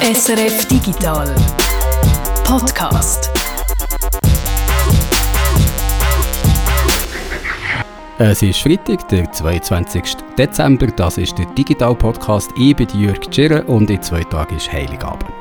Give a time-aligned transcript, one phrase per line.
[0.00, 1.34] SRF Digital
[2.44, 3.32] Podcast.
[8.20, 10.16] Es ist Freitag, der 22.
[10.38, 10.86] Dezember.
[10.86, 12.52] Das ist der Digital Podcast.
[12.56, 15.37] Ich bin Jörg Tschirr und in zwei Tagen ist Heiligabend.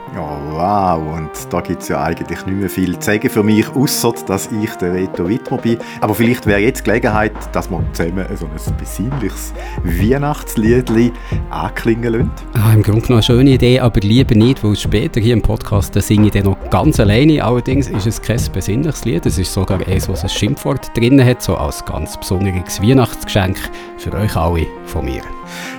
[0.57, 1.15] Wow.
[1.15, 4.49] Und da gibt es ja eigentlich nicht mehr viel zu sagen für mich, außer dass
[4.51, 5.77] ich der Reto Wittmer bin.
[6.01, 9.53] Aber vielleicht wäre jetzt Gelegenheit, dass wir zusammen so ein besinnliches
[9.83, 11.13] Weihnachtslied
[11.51, 12.31] anklingen lassen.
[12.55, 15.95] Ah, Im Grunde genommen eine schöne Idee, aber lieber nicht, weil später hier im Podcast
[15.95, 17.43] da singe ich dann noch ganz alleine.
[17.43, 19.27] Allerdings ist es kein besinnliches Lied.
[19.27, 23.57] Es ist sogar eins, was ein Schimpfwort drin hat, so als ganz besonderes Weihnachtsgeschenk
[23.99, 25.21] für euch alle von mir.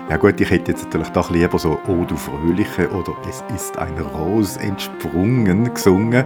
[0.09, 3.79] Ja gut, ich hätte jetzt natürlich doch lieber so «O du Fröhliche» oder «Es ist
[3.79, 6.25] eine Rose entsprungen» gesungen.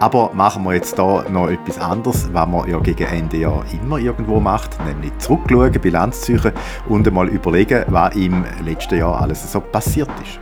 [0.00, 3.98] Aber machen wir jetzt da noch etwas anderes, was man ja gegen Ende Jahr immer
[3.98, 6.52] irgendwo macht, nämlich zurückschauen, Bilanz ziehen
[6.88, 10.40] und einmal überlegen, was im letzten Jahr alles so passiert ist.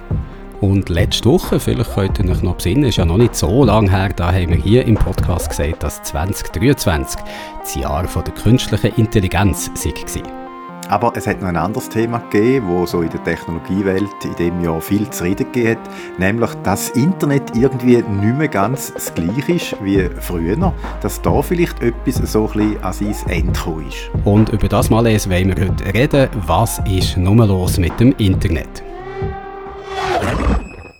[0.61, 3.91] Und letzte Woche, vielleicht könnt ihr euch noch besinnen, ist ja noch nicht so lange
[3.91, 7.21] her, da haben wir hier im Podcast gesagt, dass 2023
[7.61, 10.40] das Jahr von der künstlichen Intelligenz war.
[10.91, 14.61] Aber es hat noch ein anderes Thema gegeben, wo so in der Technologiewelt in dem
[14.61, 19.15] Jahr viel zu reden gegeben hat, nämlich, dass das Internet irgendwie nicht mehr ganz das
[19.15, 23.87] gleiche ist wie früher, dass da vielleicht etwas so ein bisschen an sein Ende gekommen
[23.89, 24.11] ist.
[24.25, 28.83] Und über das mal wollen wir heute reden, was ist nun los mit dem Internet?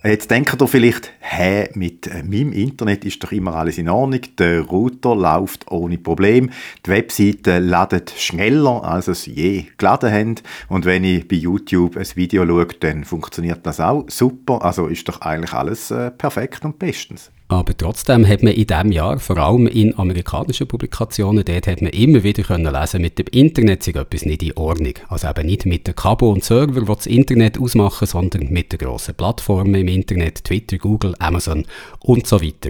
[0.03, 4.21] Jetzt denkt ihr vielleicht, hä, mit äh, meinem Internet ist doch immer alles in Ordnung,
[4.39, 6.49] der Router läuft ohne Problem,
[6.83, 10.35] die Webseite ladet schneller, als es je geladen haben
[10.69, 15.07] und wenn ich bei YouTube ein Video schaue, dann funktioniert das auch super, also ist
[15.07, 17.29] doch eigentlich alles äh, perfekt und bestens.
[17.51, 21.91] Aber trotzdem hat man in diesem Jahr, vor allem in amerikanischen Publikationen, dort hat man
[21.91, 24.93] immer wieder können lesen, mit dem Internet sei etwas nicht in Ordnung.
[25.09, 28.79] Also eben nicht mit den Kabel und Server, die das Internet ausmachen, sondern mit den
[28.79, 31.65] grossen Plattformen im Internet, Twitter, Google, Amazon
[31.99, 32.69] und so weiter.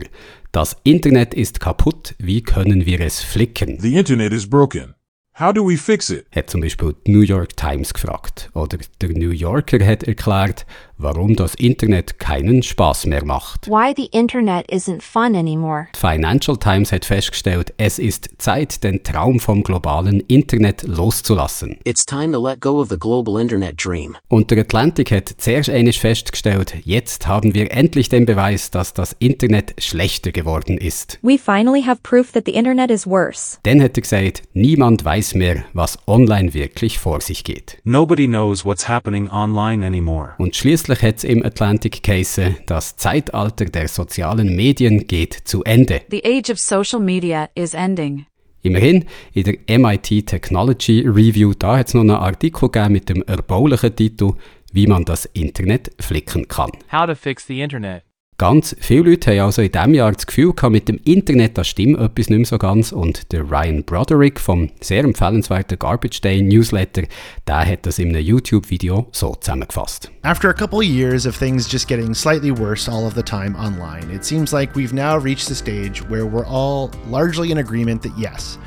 [0.52, 3.80] Das Internet ist kaputt, wie können wir es flicken?
[3.80, 4.96] The Internet is broken.
[5.40, 6.26] How do we fix it?
[6.36, 8.50] Hat zum Beispiel die New York Times gefragt.
[8.54, 10.66] Oder der New Yorker hat erklärt,
[11.02, 13.68] warum das Internet keinen Spaß mehr macht.
[13.68, 15.88] Why the internet isn't fun anymore.
[15.96, 21.78] Die Financial Times hat festgestellt, es ist Zeit, den Traum vom globalen Internet loszulassen.
[21.84, 24.16] It's time to let go of the global internet dream.
[24.28, 29.16] Und der Atlantic hat zuerst eines festgestellt, jetzt haben wir endlich den Beweis, dass das
[29.20, 31.20] Internet schlechter geworden ist.
[31.22, 33.58] We finally have proof that the internet is worse.
[33.64, 37.80] Dann hat er gesagt, niemand weiß mehr, was online wirklich vor sich geht.
[37.84, 40.34] Nobody knows what's happening online anymore.
[40.38, 46.02] Und schließlich hat es im Atlantic geheißen, das Zeitalter der sozialen Medien geht zu Ende.
[46.10, 48.26] The age of social media is ending.
[48.64, 53.24] Immerhin, in der MIT Technology Review, da hat es noch einen Artikel gegeben mit dem
[53.24, 54.34] erbaulichen Titel
[54.72, 56.72] wie man das Internet flicken kann.
[56.92, 58.04] How to fix the internet.
[58.42, 61.64] Ganz viele Leute haben also in diesem Jahr das Gefühl gehabt, mit dem Internet da
[61.64, 66.42] stimmt etwas nicht mehr so ganz und der Ryan Broderick vom sehr empfehlenswerten Garbage Day
[66.42, 67.04] Newsletter,
[67.46, 70.10] der hat das in einem YouTube-Video so zusammengefasst.
[70.24, 73.56] After a couple of years of things just getting slightly worse all of the time
[73.56, 78.02] online, it seems like we've now reached the stage where we're all largely in agreement
[78.02, 78.58] that yes,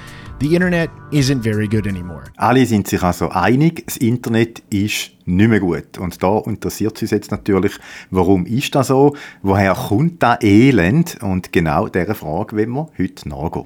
[0.45, 2.25] the internet isn't very good anymore.
[2.37, 5.97] Alle sind sich also einig, das Internet ist nicht mehr gut.
[5.97, 7.73] Und da interessiert uns jetzt natürlich,
[8.11, 9.17] warum ist das so?
[9.43, 11.17] Woher kommt das Elend?
[11.23, 13.65] Und genau dieser Frage wollen wir heute nachgehen.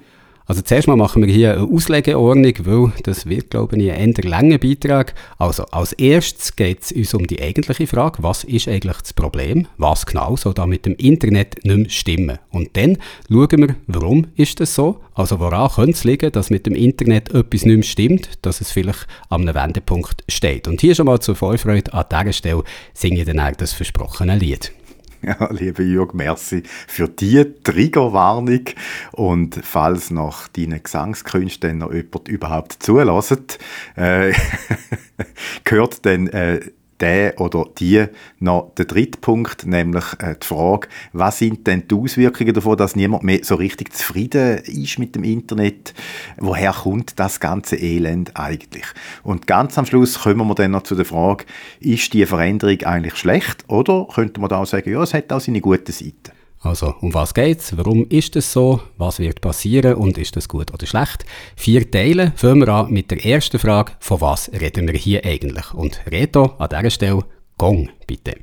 [0.49, 4.25] Also zuerst mal machen wir hier eine Auslegeordnung, weil das wird, glaube ich, ein eher
[4.25, 5.15] langer Beitrag.
[5.37, 9.67] Also als erstes geht es uns um die eigentliche Frage, was ist eigentlich das Problem?
[9.77, 12.39] Was genau soll da mit dem Internet nicht mehr stimmen?
[12.51, 12.97] Und dann
[13.29, 15.01] schauen wir, warum ist das so?
[15.13, 18.71] Also woran könnte es liegen, dass mit dem Internet etwas nicht mehr stimmt, dass es
[18.73, 20.67] vielleicht einem Wendepunkt steht?
[20.67, 24.39] Und hier schon mal zur Vorfreude an dieser Stelle singe ich dann auch das versprochene
[24.39, 24.73] Lied.
[25.23, 28.65] Ja, liebe Jörg, merci für die Triggerwarnung.
[29.13, 33.59] Und falls nach deinen Gesangskünsten noch jemand überhaupt zulässt,
[33.97, 34.33] äh,
[35.65, 36.61] gehört dann äh,
[37.01, 38.05] der oder die
[38.39, 42.97] noch der dritte Punkt, nämlich äh, die Frage, was sind denn die Auswirkungen davon, dass
[42.97, 45.95] niemand mehr so richtig zufrieden ist mit dem Internet?
[46.39, 48.87] Woher kommt das ganze Elend eigentlich?
[49.23, 51.45] Und ganz am Schluss kommen wir dann noch zu der Frage,
[51.81, 55.41] ist die Veränderung eigentlich schlecht oder könnte man da auch sagen, ja, es hat auch
[55.41, 56.38] seine guten Seiten?
[56.61, 57.77] Also, um was geht's?
[57.77, 58.81] Warum ist es so?
[58.97, 59.95] Was wird passieren?
[59.95, 61.25] Und ist das gut oder schlecht?
[61.55, 62.33] Vier Teile.
[62.35, 63.93] Fangen wir an mit der ersten Frage.
[64.01, 65.73] Von was reden wir hier eigentlich?
[65.73, 67.25] Und Reto, an dieser Stelle,
[67.59, 68.35] Gong, bitte.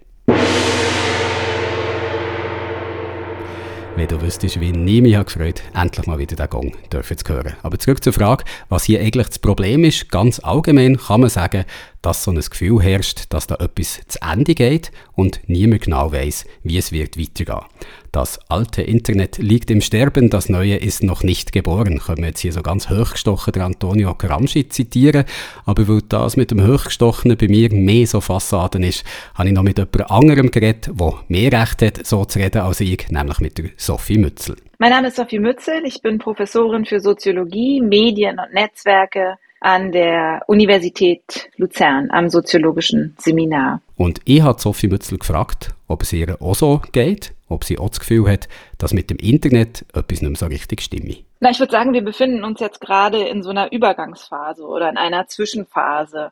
[3.98, 7.54] Wenn du wüsstest, wie nie mich gefreut endlich mal wieder den Gong zu hören.
[7.64, 10.10] Aber zurück zur Frage, was hier eigentlich das Problem ist.
[10.10, 11.64] Ganz allgemein kann man sagen,
[12.06, 16.46] dass so ein Gefühl herrscht, dass da etwas zu Ende geht und niemand genau weiß,
[16.64, 17.66] wie es wird weitergehen.
[18.12, 22.00] Das alte Internet liegt im Sterben, das neue ist noch nicht geboren.
[22.00, 25.26] Können wir jetzt hier so ganz hochgestochen der Antonio Gramsci zitieren.
[25.66, 29.04] Aber weil das mit dem Hochgestochenen bei mir mehr so Fassaden ist,
[29.34, 32.80] habe ich noch mit jemand anderem geredet, der mehr Recht hat, so zu reden als
[32.82, 34.56] ich, nämlich mit der Sophie Mützel.
[34.78, 40.44] Mein Name ist Sophie Mützel, ich bin Professorin für Soziologie, Medien und Netzwerke an der
[40.46, 43.82] Universität Luzern am soziologischen Seminar.
[43.98, 47.90] Und ich habe Sophie Mützel gefragt, ob es ihr auch so geht, ob sie auch
[47.90, 48.48] das Gefühl hat,
[48.78, 51.16] dass mit dem Internet etwas nicht mehr so richtig stimme.
[51.40, 54.98] Na, ich würde sagen, wir befinden uns jetzt gerade in so einer Übergangsphase oder in
[54.98, 56.32] einer Zwischenphase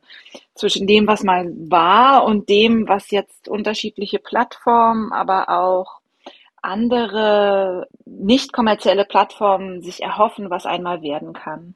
[0.54, 6.02] zwischen dem, was mal war und dem, was jetzt unterschiedliche Plattformen, aber auch
[6.62, 11.74] andere nicht kommerzielle Plattformen sich erhoffen, was einmal werden kann.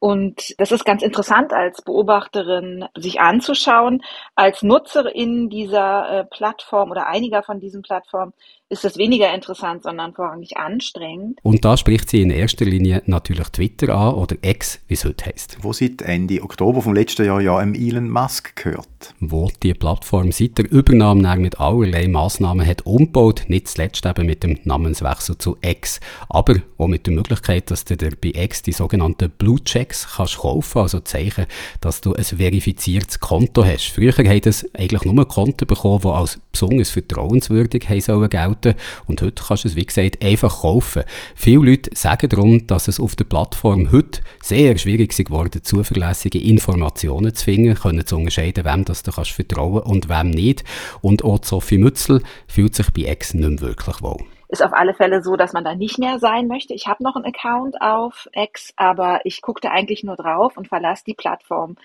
[0.00, 4.02] Und das ist ganz interessant als Beobachterin sich anzuschauen.
[4.34, 8.32] Als Nutzerin dieser äh, Plattform oder einiger von diesen Plattformen
[8.70, 11.40] ist das weniger interessant, sondern vorrangig anstrengend.
[11.42, 15.26] Und da spricht sie in erster Linie natürlich Twitter an oder X, wie es heute
[15.26, 15.58] heißt.
[15.62, 19.14] Wo seit Ende Oktober vom letzten Jahr ja Elon Musk gehört.
[19.18, 24.44] Wo die Plattform seit der Übernahme mit allerlei Massnahmen hat umgebaut, nicht zuletzt eben mit
[24.44, 28.72] dem Namenswechsel zu X, aber auch mit der Möglichkeit, dass du dir bei X die
[28.72, 31.46] sogenannten Blue Checks kannst kaufen, also Zeichen,
[31.80, 33.88] dass du ein verifiziertes Konto hast.
[33.88, 38.78] Früher haben es eigentlich nur Konten bekommen, die als besonders vertrauenswürdig haben sollen gelten halten.
[39.06, 41.04] Und heute kannst du es, wie gesagt, einfach kaufen.
[41.34, 46.40] Viele Leute sagen darum, dass es auf der Plattform heute sehr schwierig ist geworden, zuverlässige
[46.40, 50.64] Informationen zu finden, können zu unterscheiden, wem das du kannst vertrauen und wem nicht.
[51.00, 54.18] Und auch Sophie Mützel fühlt sich bei Ex nicht mehr wirklich wohl
[54.52, 56.74] ist auf alle Fälle so, dass man da nicht mehr sein möchte.
[56.74, 60.66] Ich habe noch einen Account auf X, aber ich gucke da eigentlich nur drauf und
[60.66, 61.76] verlasse die Plattform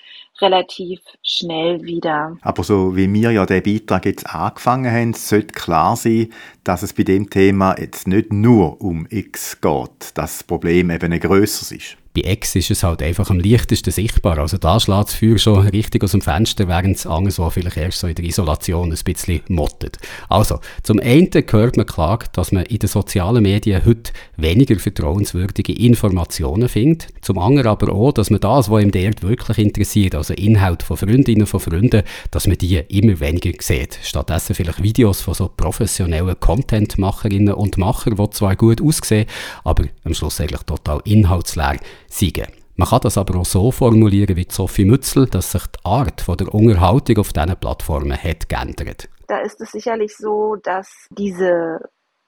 [0.41, 2.37] relativ schnell wieder.
[2.41, 6.29] Aber so wie wir ja den Beitrag jetzt angefangen haben, sollte klar sein,
[6.63, 11.11] dass es bei dem Thema jetzt nicht nur um X geht, dass das Problem eben
[11.11, 11.97] ein grösseres ist.
[12.15, 14.37] Bei X ist es halt einfach am leichtesten sichtbar.
[14.37, 17.99] Also da schlägt das Feuer schon richtig aus dem Fenster, während es anderswo vielleicht erst
[17.99, 19.97] so in der Isolation ein bisschen mottet.
[20.29, 25.73] Also, zum einen hört man klagt, dass man in den sozialen Medien heute weniger vertrauenswürdige
[25.73, 27.07] Informationen findet.
[27.21, 30.97] Zum anderen aber auch, dass man das, was ihm dort wirklich interessiert, also Inhalt von
[30.97, 33.99] Freundinnen, von Freunden, dass man die immer weniger sieht.
[34.01, 39.27] Stattdessen vielleicht Videos von so professionellen Contentmacherinnen und Machern, die zwar gut aussehen,
[39.63, 41.77] aber am Schluss eigentlich total inhaltsleer
[42.07, 42.47] sein.
[42.77, 46.35] Man kann das aber auch so formulieren wie Sophie Mützel, dass sich die Art von
[46.35, 49.07] der Unterhaltung auf diesen Plattformen hat geändert.
[49.27, 51.79] Da ist es sicherlich so, dass diese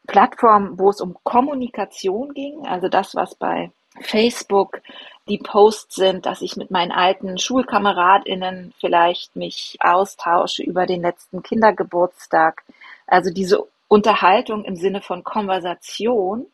[0.07, 4.79] Plattform, wo es um Kommunikation ging, also das, was bei Facebook
[5.27, 11.44] die Posts sind, dass ich mit meinen alten SchulkameradInnen vielleicht mich austausche über den letzten
[11.44, 12.63] Kindergeburtstag.
[13.06, 16.47] Also diese Unterhaltung im Sinne von Konversation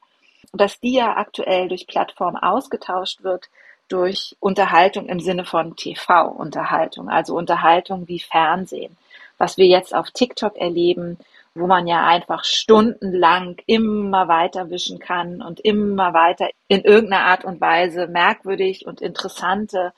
[0.54, 3.50] dass die ja aktuell durch Plattformen ausgetauscht wird
[3.90, 8.98] durch Unterhaltung im Sinne von TV-Unterhaltung, also Unterhaltung wie Fernsehen.
[9.38, 11.18] Was wir jetzt auf TikTok erleben,
[11.56, 17.46] wo man ja einfach stundenlang immer weiter wischen kann und immer weiter in irgendeiner Art
[17.46, 19.94] und Weise merkwürdig und interessante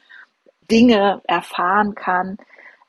[0.70, 2.38] Dinge erfahren kann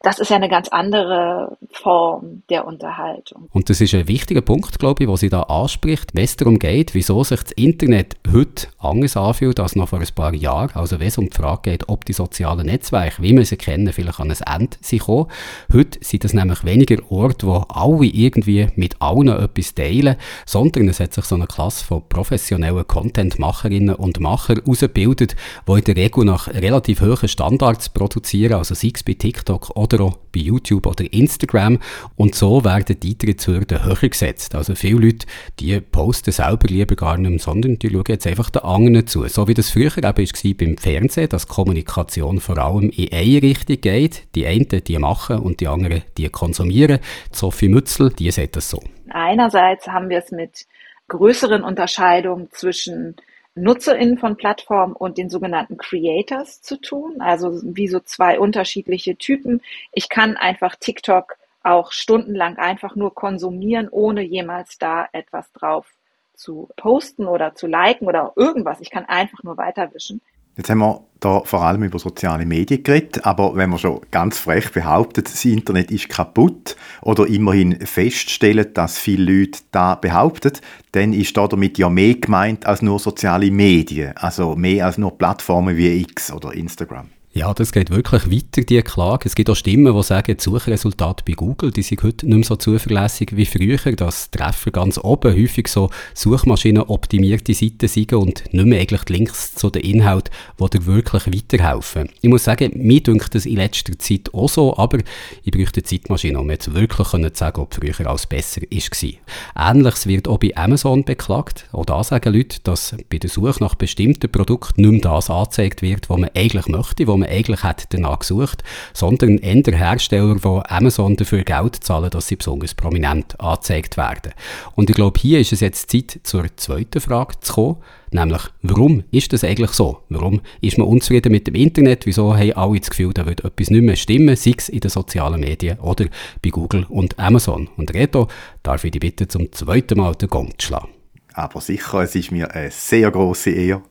[0.06, 3.48] das ist ja eine ganz andere Form der Unterhaltung.
[3.51, 6.60] Und das ist ein wichtiger Punkt, glaube ich, was sie da anspricht, wenn es darum
[6.60, 10.70] geht, wieso sich das Internet heute anders anfühlt als noch vor ein paar Jahren.
[10.75, 13.93] Also wenn es um die Frage geht, ob die sozialen Netzwerke, wie wir sie kennen,
[13.93, 15.27] vielleicht an ein Ende sind kommen.
[15.72, 20.15] Heute sind das nämlich weniger Orte, wo alle irgendwie mit allen etwas teilen,
[20.46, 25.34] sondern es hat sich so eine Klasse von professionellen Contentmacherinnen und Machern ausgebildet,
[25.67, 29.95] die in der Regel nach relativ hohen Standards produzieren, also sei es bei TikTok oder
[29.96, 31.79] oder auch bei YouTube oder Instagram.
[32.17, 34.55] Und so werden die Eintrittshürden höher gesetzt.
[34.55, 35.26] Also viele Leute,
[35.58, 39.26] die posten selber lieber gar nicht mehr, sondern die schauen jetzt einfach den anderen zu.
[39.29, 43.81] So wie das früher eben war beim Fernsehen, dass Kommunikation vor allem in eine Richtung
[43.81, 44.34] geht.
[44.34, 46.98] Die einen, die machen und die anderen, die konsumieren.
[47.32, 48.82] Sophie Mützel, die sieht das so.
[49.10, 50.67] Einerseits haben wir es mit
[51.08, 53.17] größeren Unterscheidungen zwischen
[53.56, 59.63] NutzerInnen von Plattformen und den sogenannten Creators zu tun, also wie so zwei unterschiedliche Typen.
[59.93, 65.86] Ich kann einfach TikTok auch stundenlang einfach nur konsumieren, ohne jemals da etwas drauf
[66.34, 68.81] zu posten oder zu liken oder irgendwas.
[68.81, 70.20] Ich kann einfach nur weiterwischen.
[70.56, 74.39] Jetzt haben wir da vor allem über soziale Medien geredet, aber wenn man schon ganz
[74.39, 80.53] frech behauptet, das Internet ist kaputt oder immerhin feststellen, dass viele Leute da behaupten,
[80.93, 85.17] dann ist da damit ja mehr gemeint als nur soziale Medien, also mehr als nur
[85.17, 87.08] Plattformen wie X oder Instagram.
[87.36, 89.26] Ja, das geht wirklich weiter, die Klage.
[89.26, 92.44] Es gibt auch Stimmen, die sagen, die Suchresultate bei Google, die sind heute nicht mehr
[92.46, 98.64] so zuverlässig wie früher, dass Treffer ganz oben häufig so suchmaschinenoptimierte Seiten sind und nicht
[98.64, 102.08] mehr eigentlich die Links zu den Inhalten, die dir wirklich weiterhelfen.
[102.22, 105.00] Ich muss sagen, mir dünkt das in letzter Zeit auch so, aber
[105.44, 109.70] ich bräuchte eine Zeitmaschine, um jetzt wirklich zu sagen, ob früher alles besser war.
[109.74, 111.66] Ähnliches wird auch bei Amazon beklagt.
[111.72, 115.82] Auch da sagen Leute, dass bei der Suche nach bestimmten Produkten nicht mehr das angezeigt
[115.82, 120.71] wird, was man eigentlich möchte, was man eigentlich hat danach gesucht, sondern eher Hersteller, die
[120.71, 124.33] Amazon dafür Geld zahlen, dass sie besonders prominent angezeigt werden.
[124.75, 127.77] Und ich glaube, hier ist es jetzt Zeit, zur zweiten Frage zu kommen,
[128.11, 130.03] nämlich, warum ist das eigentlich so?
[130.09, 132.06] Warum ist man unzufrieden mit dem Internet?
[132.06, 134.91] Wieso haben alle das Gefühl, da wird etwas nicht mehr stimmen, sei es in den
[134.91, 136.06] sozialen Medien oder
[136.43, 137.69] bei Google und Amazon?
[137.77, 138.29] Und Reto,
[138.63, 140.89] darf ich dich bitten, zum zweiten Mal den Gong schlagen?
[141.35, 143.83] Aber sicher, es ist mir eine sehr große Ehre.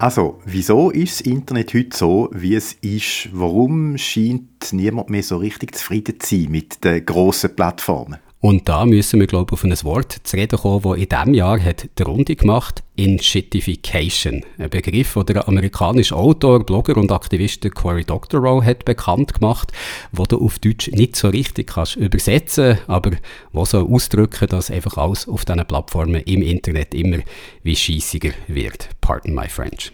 [0.00, 3.30] Also, wieso ist das Internet heute so, wie es ist?
[3.32, 8.18] Warum scheint niemand mehr so richtig zufrieden zu sein mit den grossen Plattformen?
[8.40, 11.34] Und da müssen wir, glaube ich, auf ein Wort zu reden kommen, das in diesem
[11.34, 14.44] Jahr hat die Runde gemacht Inshitification.
[14.58, 19.72] Ein Begriff, den der amerikanische Autor, Blogger und Aktivist Cory Doctorow hat bekannt gemacht,
[20.12, 23.12] wo du auf Deutsch nicht so richtig kannst übersetzen, aber
[23.52, 27.18] wo so ausdrücken, dass einfach alles auf diesen Plattformen im Internet immer
[27.64, 28.88] wie scheissiger wird.
[29.00, 29.92] Pardon my French.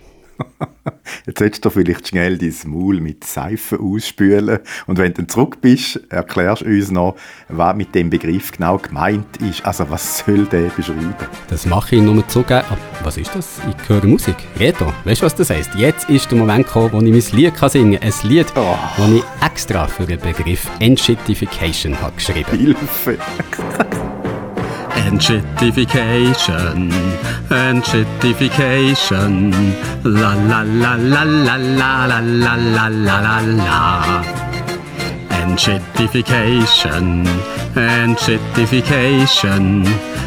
[1.26, 5.58] Jetzt solltest du vielleicht schnell dein Maul mit Seife ausspülen und wenn du dann zurück
[5.60, 7.16] bist, erklärst du uns noch,
[7.48, 9.64] was mit dem Begriff genau gemeint ist.
[9.64, 11.14] Also was soll der beschreiben?
[11.48, 12.64] Das mache ich nur zugeben.
[12.68, 13.60] Aber was ist das?
[13.68, 14.36] Ich höre Musik.
[14.58, 15.74] Reto, weißt du, was das heisst?
[15.74, 18.12] Jetzt ist der Moment gekommen, wo ich mein Lied kann singen kann.
[18.12, 18.76] Ein Lied, oh.
[18.96, 22.50] das ich extra für den Begriff Enshittification habe geschrieben.
[22.50, 23.18] Hilfe!
[24.96, 26.90] Enshittification,
[27.50, 29.52] Enshittification,
[30.04, 34.24] la la la la la la la la la la la.
[35.30, 37.26] Enshittification,
[37.76, 39.84] Enshittification,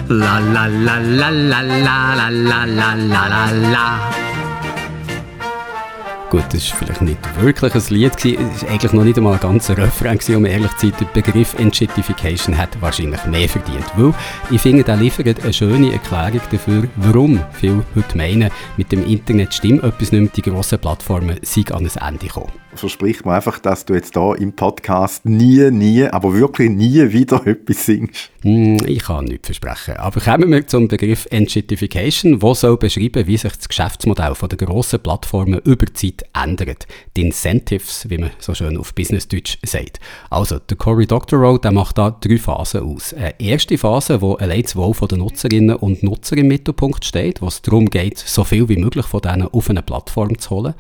[0.10, 4.37] la la la la la la la la la la la.
[6.30, 8.12] Gut, das war vielleicht nicht wirklich ein Lied.
[8.14, 10.98] Es war eigentlich noch nicht einmal ein ganzer Refrain, um ehrlich zu sein.
[11.00, 13.86] Der Begriff Enshittification hat wahrscheinlich mehr verdient.
[13.96, 14.14] Weil
[14.52, 19.54] ich finde, der liefert eine schöne Erklärung dafür, warum viele heute meinen, mit dem Internet
[19.54, 23.60] stimmt etwas nicht mehr, die grossen Plattformen sind an ein Ende gekommen versprich mir einfach,
[23.60, 28.32] dass du jetzt da im Podcast nie, nie, aber wirklich nie wieder etwas singst.
[28.44, 29.98] Mm, ich kann nichts versprechen.
[29.98, 34.58] Aber kommen wir zum Begriff Enshittification, wo soll beschreiben, wie sich das Geschäftsmodell von der
[34.58, 36.88] grossen Plattformen über die Zeit ändert.
[37.16, 40.00] Die Incentives, wie man so schön auf Businessdeutsch sagt.
[40.30, 43.14] Also, der Cory Doctorow, der macht da drei Phasen aus.
[43.14, 47.48] Eine erste Phase, wo allein das Wohl der Nutzerinnen und Nutzer im Mittelpunkt steht, wo
[47.48, 50.74] es darum geht, so viel wie möglich von denen auf eine Plattform zu holen.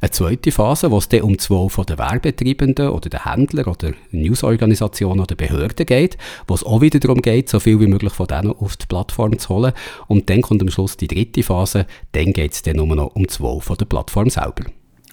[0.00, 3.92] Eine zweite Phase, wo es dann um das Wohl der Werbetreibenden oder der Händler oder
[4.10, 8.26] Newsorganisationen oder Behörden geht, wo es auch wieder darum geht, so viel wie möglich von
[8.26, 9.72] denen auf die Plattform zu holen.
[10.06, 13.24] Und dann kommt am Schluss die dritte Phase, dann geht es dann nur noch um
[13.26, 14.64] das Wohl der Plattform selber.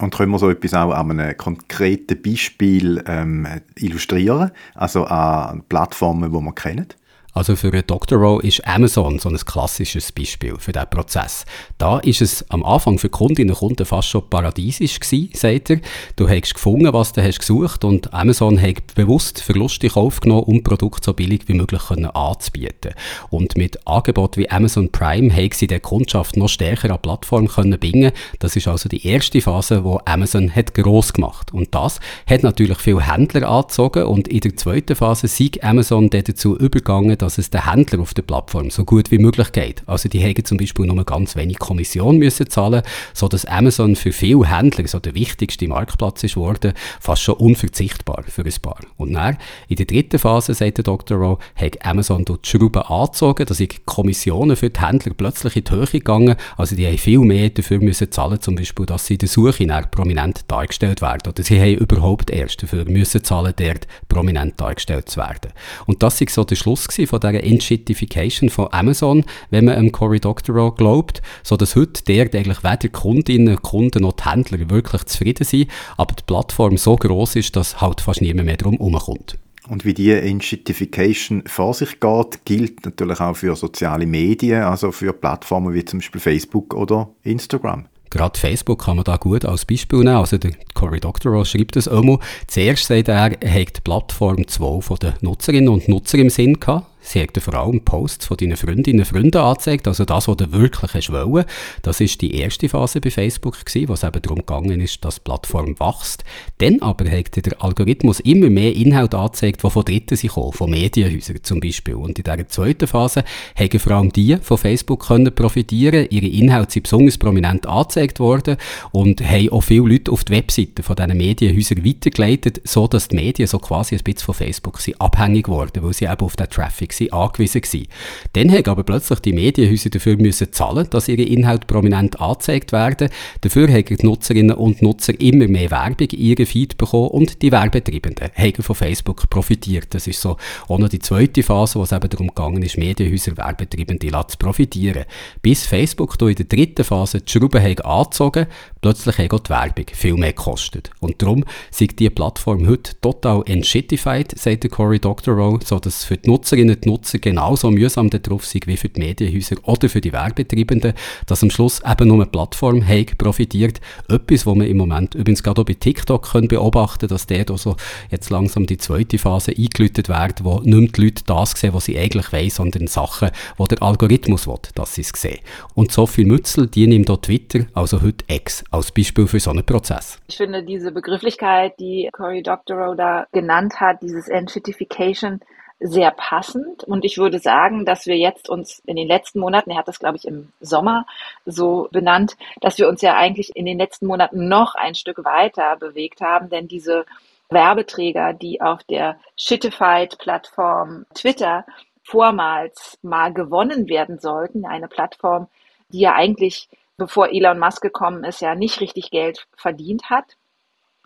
[0.02, 4.52] Und können wir so etwas auch an einem konkreten Beispiel ähm, illustrieren?
[4.74, 6.88] Also an Plattformen, die wir kennen?
[7.34, 8.18] Also für Dr.
[8.20, 11.46] Rowe ist Amazon so ein klassisches Beispiel für diesen Prozess.
[11.78, 15.80] Da ist es am Anfang für Kundinnen und Kunden fast schon paradiesisch gewesen, sagt er.
[16.18, 20.44] Du hast gefunden, was du hast gesucht und Amazon hat bewusst Verluste in Kauf genommen,
[20.44, 22.94] um Produkte so billig wie möglich anzubieten.
[23.30, 27.48] Und mit Angeboten wie Amazon Prime haben sie der Kundschaft noch stärker an die Plattform
[27.48, 28.12] können bringen.
[28.40, 31.54] Das ist also die erste Phase, wo Amazon hat gross gemacht.
[31.54, 36.58] Und das hat natürlich viele Händler angezogen und in der zweiten Phase sind Amazon dazu
[36.58, 39.84] übergegangen, dass es den Händlern auf der Plattform so gut wie möglich geht.
[39.88, 42.82] Also die haben zum Beispiel nur ganz wenig Kommission müssen zahlen,
[43.14, 48.24] so dass Amazon für viele Händler so der wichtigste Marktplatz ist worden, fast schon unverzichtbar
[48.28, 48.80] für ein paar.
[48.98, 49.38] Und dann,
[49.68, 51.18] in der dritten Phase, sagt Dr.
[51.18, 55.64] Rowe, hat Amazon dort die Schrauben angezogen, dass die Kommissionen für die Händler plötzlich in
[55.64, 59.14] die Höhe gegangen, also die haben viel mehr dafür müssen zahlen, zum Beispiel, dass sie
[59.14, 61.32] in der Suche nach prominent dargestellt werden.
[61.32, 65.52] Oder sie haben überhaupt erst dafür müssen zahlen, dort prominent dargestellt zu werden.
[65.86, 70.22] Und das war so der Schluss von dieser Inshittification von Amazon, wenn man einem Cory
[70.22, 75.44] Doctorow glaubt, so dass heute der eigentlich weder Kundinnen, Kunden noch die Händler wirklich zufrieden
[75.44, 79.38] sind, aber die Plattform so groß ist, dass halt fast niemand mehr drum herumkommt.
[79.68, 85.14] Und wie diese Inshittification vor sich geht, gilt natürlich auch für soziale Medien, also für
[85.14, 87.86] Plattformen wie zum Beispiel Facebook oder Instagram.
[88.10, 90.18] Gerade Facebook kann man da gut als Beispiel nehmen.
[90.18, 92.20] Also der Cory Doctorow schreibt das immer.
[92.48, 96.60] Zuerst sagt er, er hat die Plattform 2 von den Nutzerinnen und Nutzer im Sinn
[96.60, 96.91] gehabt.
[97.02, 100.52] Sie hat vor allem Posts von deinen Freundinnen und Freunden angezeigt, also das, was du
[100.52, 101.46] wirklich hast wollen.
[101.82, 105.16] Das ist die erste Phase bei Facebook gewesen, wo es eben darum gegangen ist, dass
[105.16, 106.24] die Plattform wächst.
[106.60, 110.70] Dann aber hat der Algorithmus immer mehr Inhalt angezeigt, die von Dritten sind kommen, von
[110.70, 111.96] Medienhäusern zum Beispiel.
[111.96, 113.24] Und in dieser zweiten Phase
[113.56, 116.08] haben vor allem die von Facebook können profitieren.
[116.10, 118.58] Ihre Inhalte sind besonders prominent angezeigt worden
[118.92, 123.16] und haben auch viele Leute auf die Webseiten von diesen Medienhäusern weitergeleitet, so dass die
[123.16, 126.50] Medien so quasi ein bisschen von Facebook sind abhängig geworden, weil sie eben auf den
[126.50, 127.88] Traffic sind angewiesen waren.
[128.34, 133.10] Dann haben aber plötzlich die Medienhäuser dafür müssen zahlen, dass ihre Inhalte prominent angezeigt werden.
[133.42, 137.52] Dafür haben die Nutzerinnen und Nutzer immer mehr Werbung in ihren Feed bekommen und die
[137.52, 139.88] Werbetreibenden haben von Facebook profitiert.
[139.94, 140.38] Das ist so
[140.70, 145.06] noch die zweite Phase, wo es eben darum gegangen ist, Medienhäuser Werbetreibende zu profitieren.
[145.42, 148.48] Bis Facebook in der dritten Phase die Schrauben angezogen,
[148.82, 150.90] plötzlich hat die Werbung viel mehr gekostet.
[151.00, 156.18] Und darum sind die Plattform heute total entshittified, sagt der Cory Doctorow, so dass für
[156.18, 160.12] die Nutzerinnen und Nutzer genauso mühsam darauf sind wie für die Medienhäuser oder für die
[160.12, 160.94] Werbetreibenden,
[161.28, 163.80] dass am Schluss eben nur eine Plattform hat profitiert.
[164.10, 167.76] Etwas, was man im Moment übrigens gerade auch bei TikTok können beobachten dass der also
[168.10, 171.86] jetzt langsam die zweite Phase eingeläutet wird, wo nicht mehr die Leute das sehen, was
[171.86, 175.40] sie eigentlich wollen, sondern Sachen, wo der Algorithmus will, dass sie es sehen.
[175.76, 179.66] Und Sophie Mützel, die nimmt auch Twitter, also heute X, als Beispiel für so einen
[179.66, 180.20] Prozess.
[180.28, 185.42] Ich finde diese Begrifflichkeit, die Cory Doctorow da genannt hat, dieses Entshittification,
[185.82, 186.84] sehr passend.
[186.84, 190.00] Und ich würde sagen, dass wir jetzt uns in den letzten Monaten, er hat das,
[190.00, 191.06] glaube ich, im Sommer
[191.46, 195.76] so benannt, dass wir uns ja eigentlich in den letzten Monaten noch ein Stück weiter
[195.78, 197.06] bewegt haben, denn diese
[197.50, 201.66] Werbeträger, die auf der Shittified-Plattform Twitter
[202.04, 205.48] vormals mal gewonnen werden sollten, eine Plattform,
[205.90, 206.70] die ja eigentlich,
[207.02, 210.38] bevor Elon Musk gekommen ist, ja nicht richtig Geld verdient hat,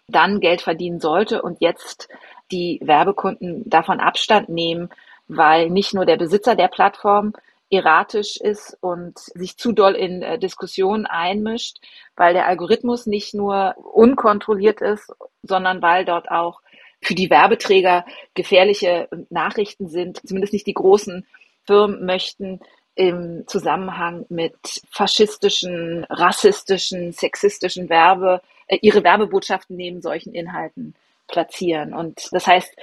[0.10, 2.10] dann Geld verdienen sollte und jetzt
[2.52, 4.90] die Werbekunden davon Abstand nehmen,
[5.30, 7.32] weil nicht nur der Besitzer der Plattform
[7.70, 11.78] erratisch ist und sich zu doll in äh, Diskussionen einmischt,
[12.18, 16.60] weil der Algorithmus nicht nur unkontrolliert ist, sondern weil dort auch
[17.01, 20.20] für die Werbeträger gefährliche Nachrichten sind.
[20.27, 21.25] Zumindest nicht die großen
[21.64, 22.60] Firmen möchten
[22.96, 24.55] im Zusammenhang mit
[24.90, 30.96] faschistischen, rassistischen, sexistischen Werbe, äh, ihre Werbebotschaften neben solchen Inhalten
[31.27, 31.94] platzieren.
[31.94, 32.75] Und das heißt,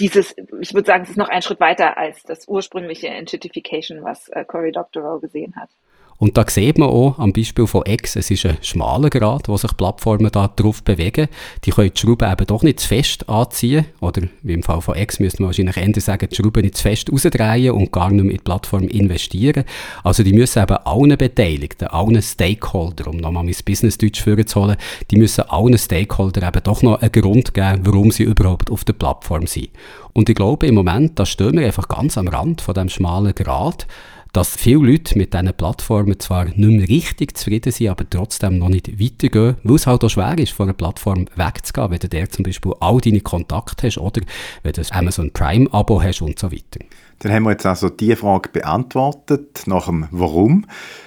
[0.00, 4.28] dieses, ich würde sagen, es ist noch ein Schritt weiter als das ursprüngliche Entitification, was
[4.28, 5.68] äh, Cory Doctorow gesehen hat.
[6.18, 9.56] Und da sieht man auch am Beispiel von X, es ist ein schmaler Grad, wo
[9.56, 11.28] sich Plattformen da drauf bewegen.
[11.64, 13.86] Die können die Schrauben eben doch nicht zu fest anziehen.
[14.00, 16.82] Oder wie im Fall von X müsste man wahrscheinlich eher sagen, die Schrauben nicht zu
[16.82, 19.64] fest rausdrehen und gar nicht mehr in die Plattform investieren.
[20.02, 24.76] Also die müssen eben allen Beteiligten, allen Stakeholdern, um nochmal mein Business-Deutsch vorzuholen,
[25.10, 28.92] die müssen allen Stakeholdern eben doch noch einen Grund geben, warum sie überhaupt auf der
[28.92, 29.70] Plattform sind.
[30.12, 33.34] Und ich glaube, im Moment, da stehen wir einfach ganz am Rand von dem schmalen
[33.34, 33.86] Grad
[34.34, 38.68] dass viele Leute mit diesen Plattformen zwar nicht mehr richtig zufrieden sind, aber trotzdem noch
[38.68, 42.28] nicht weitergehen, weil es halt auch schwer ist, von einer Plattform wegzugehen, wenn du der
[42.28, 44.22] zum Beispiel all deine Kontakte hast oder
[44.64, 46.80] wenn du ein Amazon Prime-Abo hast und so weiter.
[47.20, 50.66] Dann haben wir jetzt also die Frage beantwortet, nach dem Warum.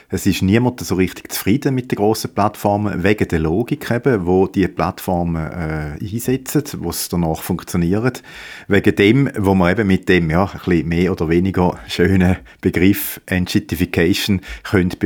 [0.09, 4.47] Es ist niemand so richtig zufrieden mit den grossen Plattformen, wegen der Logik eben, wo
[4.47, 8.23] die Plattformen äh, einsetzen, wo es danach funktioniert.
[8.69, 13.19] Wegen dem, wo man eben mit dem ja, ein bisschen mehr oder weniger schönen Begriff
[13.25, 14.97] Entshittification könnte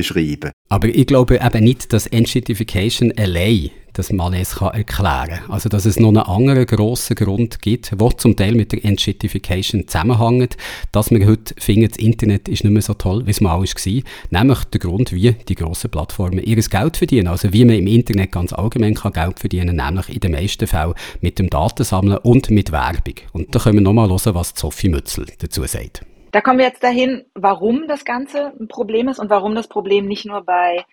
[0.69, 5.51] Aber ich glaube eben nicht, dass Entshittification allein das Malaise kann erklären kann.
[5.51, 9.88] Also, dass es noch einen anderen grossen Grund gibt, der zum Teil mit der Entshittification
[9.88, 10.58] zusammenhängt,
[10.91, 14.01] dass wir heute finden, das Internet ist nicht mehr so toll, wie es mal war.
[14.30, 17.27] Nämlich der Grund, wie die grossen Plattformen ihr Geld verdienen.
[17.27, 20.67] Also, wie man im Internet ganz allgemein kann Geld verdienen kann, nämlich in den meisten
[20.67, 23.15] Fällen mit dem Datensammeln und mit Werbung.
[23.34, 26.06] Und da können wir nochmal hören, was Sophie Mützel dazu sagt.
[26.32, 30.06] Da kommen wir jetzt dahin, warum das Ganze ein Problem ist und warum das Problem
[30.06, 30.86] nicht nur bei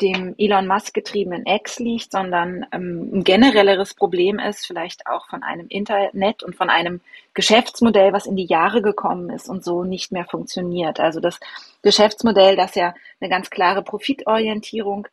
[0.00, 5.42] dem Elon Musk getriebenen X liegt, sondern ähm, ein generelleres Problem ist, vielleicht auch von
[5.42, 7.00] einem Internet und von einem
[7.34, 11.00] Geschäftsmodell, was in die Jahre gekommen ist und so nicht mehr funktioniert.
[11.00, 11.40] Also das
[11.82, 15.08] Geschäftsmodell, das ja eine ganz klare Profitorientierung,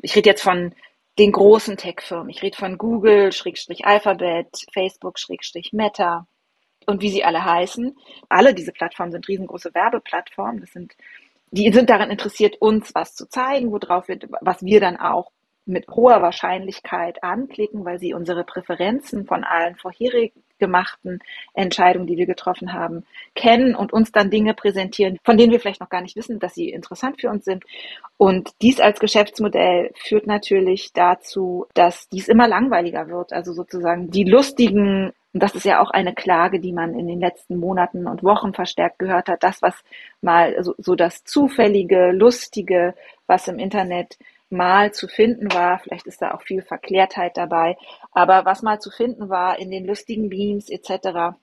[0.00, 0.72] ich rede jetzt von
[1.18, 6.26] den großen Tech-Firmen, ich rede von Google, Schrägstrich Alphabet, Facebook, Schrägstrich Meta
[6.86, 7.96] und wie sie alle heißen.
[8.28, 10.60] Alle diese Plattformen sind riesengroße Werbeplattformen.
[10.60, 10.94] Das sind
[11.52, 15.30] die sind daran interessiert, uns was zu zeigen, worauf wir, was wir dann auch
[15.64, 21.20] mit hoher Wahrscheinlichkeit anklicken, weil sie unsere Präferenzen von allen vorherig gemachten
[21.54, 25.80] Entscheidungen, die wir getroffen haben, kennen und uns dann Dinge präsentieren, von denen wir vielleicht
[25.80, 27.64] noch gar nicht wissen, dass sie interessant für uns sind.
[28.16, 33.32] Und dies als Geschäftsmodell führt natürlich dazu, dass dies immer langweiliger wird.
[33.32, 37.20] Also sozusagen die lustigen und das ist ja auch eine Klage, die man in den
[37.20, 39.74] letzten Monaten und Wochen verstärkt gehört hat, das, was
[40.20, 42.94] mal so, so das Zufällige, Lustige,
[43.26, 44.18] was im Internet
[44.50, 47.78] mal zu finden war, vielleicht ist da auch viel Verklärtheit dabei,
[48.12, 51.34] aber was mal zu finden war in den lustigen Beams etc.,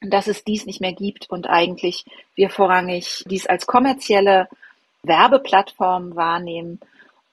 [0.00, 4.48] dass es dies nicht mehr gibt und eigentlich wir vorrangig dies als kommerzielle
[5.02, 6.80] Werbeplattform wahrnehmen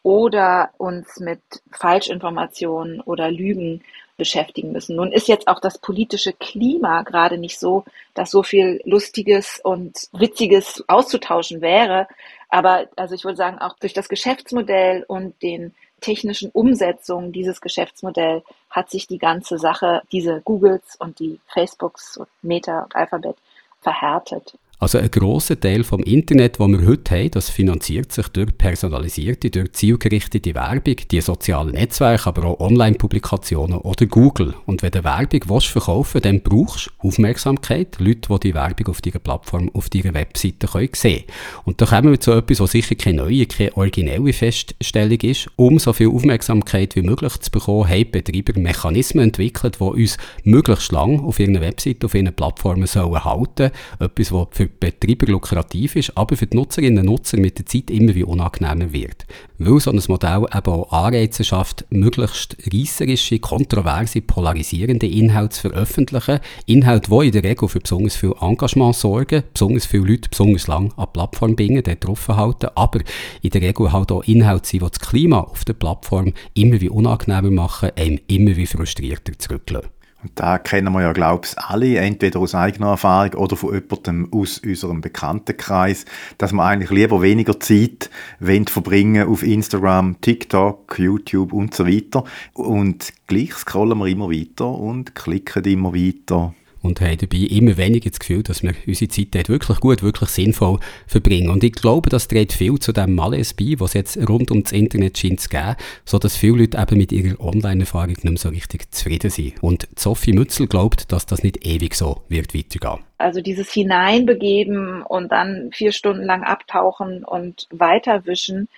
[0.03, 3.83] oder uns mit Falschinformationen oder Lügen
[4.17, 4.95] beschäftigen müssen.
[4.95, 10.09] Nun ist jetzt auch das politische Klima gerade nicht so, dass so viel Lustiges und
[10.11, 12.07] Witziges auszutauschen wäre.
[12.49, 18.43] Aber also ich würde sagen, auch durch das Geschäftsmodell und den technischen Umsetzungen dieses Geschäftsmodells
[18.69, 23.37] hat sich die ganze Sache, diese Googles und die Facebooks und Meta und Alphabet
[23.81, 24.53] verhärtet.
[24.79, 29.49] Also ein grosser Teil vom Internet, das wir heute haben, das finanziert sich durch personalisierte,
[29.49, 34.53] durch zielgerichtete Werbung, die sozialen Netzwerke, aber auch Online-Publikationen oder Google.
[34.67, 39.01] Und wenn du Werbung willst verkaufen dann brauchst du Aufmerksamkeit, Leute, die die Werbung auf
[39.01, 41.23] deiner Plattform, auf deiner Webseite können sehen
[41.65, 45.49] Und da kommen wir zu etwas, was sicher keine neue, keine originelle Feststellung ist.
[45.55, 50.91] Um so viel Aufmerksamkeit wie möglich zu bekommen, haben Betreiber Mechanismen entwickelt, die uns möglichst
[50.91, 53.71] lang auf ihren Webseiten, auf ihren Plattformen sollen halten.
[53.99, 57.65] Etwas, was für die Betreiber lukrativ ist, aber für die Nutzerinnen und Nutzer mit der
[57.65, 59.25] Zeit immer wie unangenehmer wird.
[59.57, 66.39] Weil so ein Modell eben auch Anreize schafft, möglichst reisserische, kontroverse, polarisierende Inhalte zu veröffentlichen.
[66.65, 70.93] Inhalte, die in der Regel für besonders viel Engagement sorgen, besonders viele Leute besonders lang
[70.97, 72.99] an die Plattform bringen, dort drauf halten, aber
[73.41, 76.89] in der Regel halt auch Inhalte sind, die das Klima auf der Plattform immer wie
[76.89, 79.96] unangenehmer machen, einem immer wie frustrierter zurücklassen.
[80.35, 84.59] Da kennen wir ja, glaube ich, alle, entweder aus eigener Erfahrung oder von jemandem aus
[84.59, 86.05] unserem Bekanntenkreis,
[86.37, 88.09] dass man eigentlich lieber weniger Zeit
[88.39, 92.23] verbringen auf Instagram, TikTok, YouTube und so weiter.
[92.53, 98.09] Und gleich scrollen wir immer weiter und klicken immer weiter und haben dabei immer weniger
[98.09, 101.49] das Gefühl, dass wir unsere Zeit dort wirklich gut, wirklich sinnvoll verbringen.
[101.49, 104.71] Und ich glaube, das trägt viel zu dem Malaise bei, was jetzt rund um das
[104.71, 108.91] Internet scheint zu geben, sodass viele Leute eben mit ihrer Online-Erfahrung nicht mehr so richtig
[108.93, 109.61] zufrieden sind.
[109.61, 113.03] Und Sophie Mützel glaubt, dass das nicht ewig so wird weitergehen.
[113.17, 118.69] Also dieses Hineinbegeben und dann vier Stunden lang abtauchen und weiterwischen,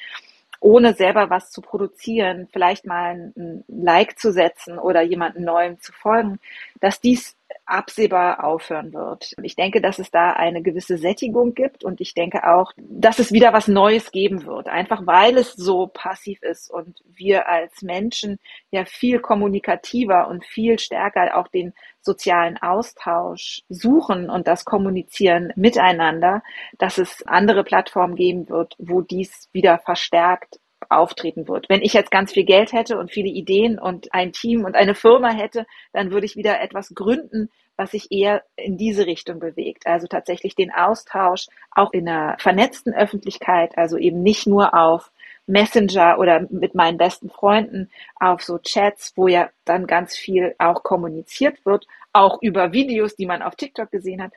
[0.61, 5.91] ohne selber was zu produzieren, vielleicht mal ein Like zu setzen oder jemanden Neuem zu
[5.93, 6.39] folgen,
[6.79, 7.35] dass dies
[7.69, 9.33] absehbar aufhören wird.
[9.41, 13.31] Ich denke, dass es da eine gewisse Sättigung gibt und ich denke auch, dass es
[13.31, 18.39] wieder was Neues geben wird, einfach weil es so passiv ist und wir als Menschen
[18.71, 26.41] ja viel kommunikativer und viel stärker auch den sozialen Austausch suchen und das Kommunizieren miteinander,
[26.77, 31.69] dass es andere Plattformen geben wird, wo dies wieder verstärkt auftreten wird.
[31.69, 34.95] Wenn ich jetzt ganz viel Geld hätte und viele Ideen und ein Team und eine
[34.95, 39.87] Firma hätte, dann würde ich wieder etwas gründen, was sich eher in diese Richtung bewegt.
[39.87, 45.11] Also tatsächlich den Austausch auch in einer vernetzten Öffentlichkeit, also eben nicht nur auf
[45.49, 50.83] Messenger oder mit meinen besten Freunden auf so Chats, wo ja dann ganz viel auch
[50.83, 54.33] kommuniziert wird, auch über Videos, die man auf TikTok gesehen hat.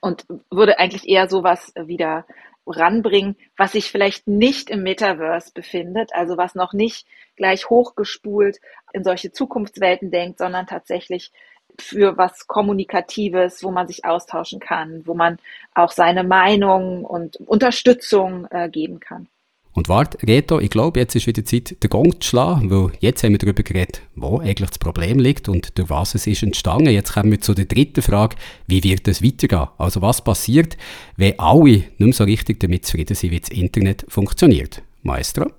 [0.00, 2.26] Und würde eigentlich eher sowas wieder
[2.66, 8.60] ranbringen, was sich vielleicht nicht im Metaverse befindet, also was noch nicht gleich hochgespult
[8.92, 11.32] in solche Zukunftswelten denkt, sondern tatsächlich
[11.78, 15.38] für was Kommunikatives, wo man sich austauschen kann, wo man
[15.74, 19.28] auch seine Meinung und Unterstützung äh, geben kann.
[19.76, 23.22] Und warte, Reto, ich glaube, jetzt ist wieder Zeit, den Gong zu schlagen, weil jetzt
[23.22, 26.88] haben wir darüber geredet, wo eigentlich das Problem liegt und durch was es ist entstanden.
[26.88, 28.36] Jetzt kommen wir zu der dritten Frage,
[28.66, 29.66] wie wird es weitergehen?
[29.76, 30.78] Also was passiert,
[31.18, 34.80] wenn alle nicht mehr so richtig damit zufrieden sind, wie das Internet funktioniert?
[35.02, 35.50] Maestro?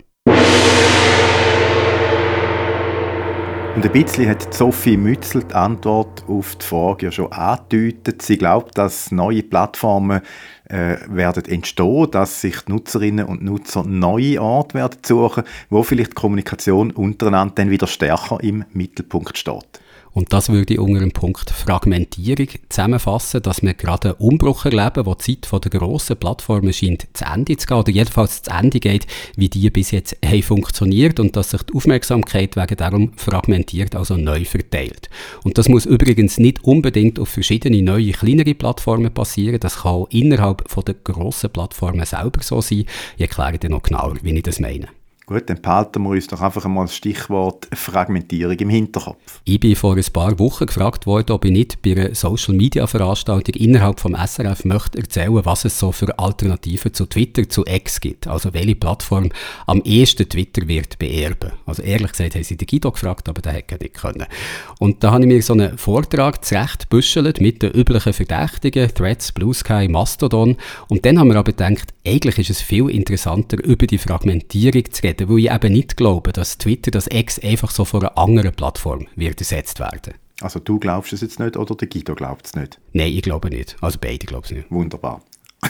[3.77, 8.23] Und ein bisschen hat Sophie Mützel die Antwort auf die Frage ja schon angedeutet.
[8.23, 10.21] Sie glaubt, dass neue Plattformen
[10.69, 16.11] äh, werden entstehen, dass sich die Nutzerinnen und Nutzer neue Orte werden suchen, wo vielleicht
[16.11, 19.79] die Kommunikation untereinander dann wieder stärker im Mittelpunkt steht.
[20.17, 25.05] Und das würde ich unter dem Punkt Fragmentierung zusammenfassen, dass wir gerade einen Umbruch erleben,
[25.05, 28.79] wo die Zeit der grossen Plattformen scheint zu Ende zu gehen, oder jedenfalls zu Ende
[28.79, 33.95] geht, wie die bis jetzt haben funktioniert und dass sich die Aufmerksamkeit wegen darum fragmentiert,
[33.95, 35.07] also neu verteilt.
[35.43, 40.09] Und das muss übrigens nicht unbedingt auf verschiedene neue, kleinere Plattformen passieren, das kann auch
[40.09, 42.85] innerhalb der grossen Plattformen selber so sein.
[43.17, 44.87] Ich erkläre dir noch genauer, wie ich das meine.
[45.29, 49.41] Gut, dann behalten wir uns doch einfach einmal das Stichwort Fragmentierung im Hinterkopf.
[49.43, 53.99] Ich bin vor ein paar Wochen gefragt worden, ob ich nicht bei einer Social-Media-Veranstaltung innerhalb
[53.99, 58.25] vom SRF möchte erzählen, was es so für Alternativen zu Twitter, zu X gibt.
[58.25, 59.29] Also welche Plattform
[59.65, 61.51] am ehesten Twitter wird beerben.
[61.65, 64.27] Also ehrlich gesagt haben sie den Guido gefragt, aber der hätte nicht können.
[64.79, 69.53] Und da habe ich mir so einen Vortrag zurechtbüschelt mit den üblichen Verdächtigen, Threads, Blue
[69.53, 70.55] Sky, Mastodon.
[70.87, 75.03] Und dann haben wir aber gedacht, eigentlich ist es viel interessanter, über die Fragmentierung zu
[75.03, 78.17] reden reden, weil ich eben nicht glaube, dass Twitter, das X einfach so von einer
[78.17, 80.13] anderen Plattform wird ersetzt werden.
[80.41, 82.79] Also du glaubst es jetzt nicht oder der Guido glaubt es nicht?
[82.93, 83.75] Nein, ich glaube nicht.
[83.81, 84.71] Also beide glauben es nicht.
[84.71, 85.21] Wunderbar.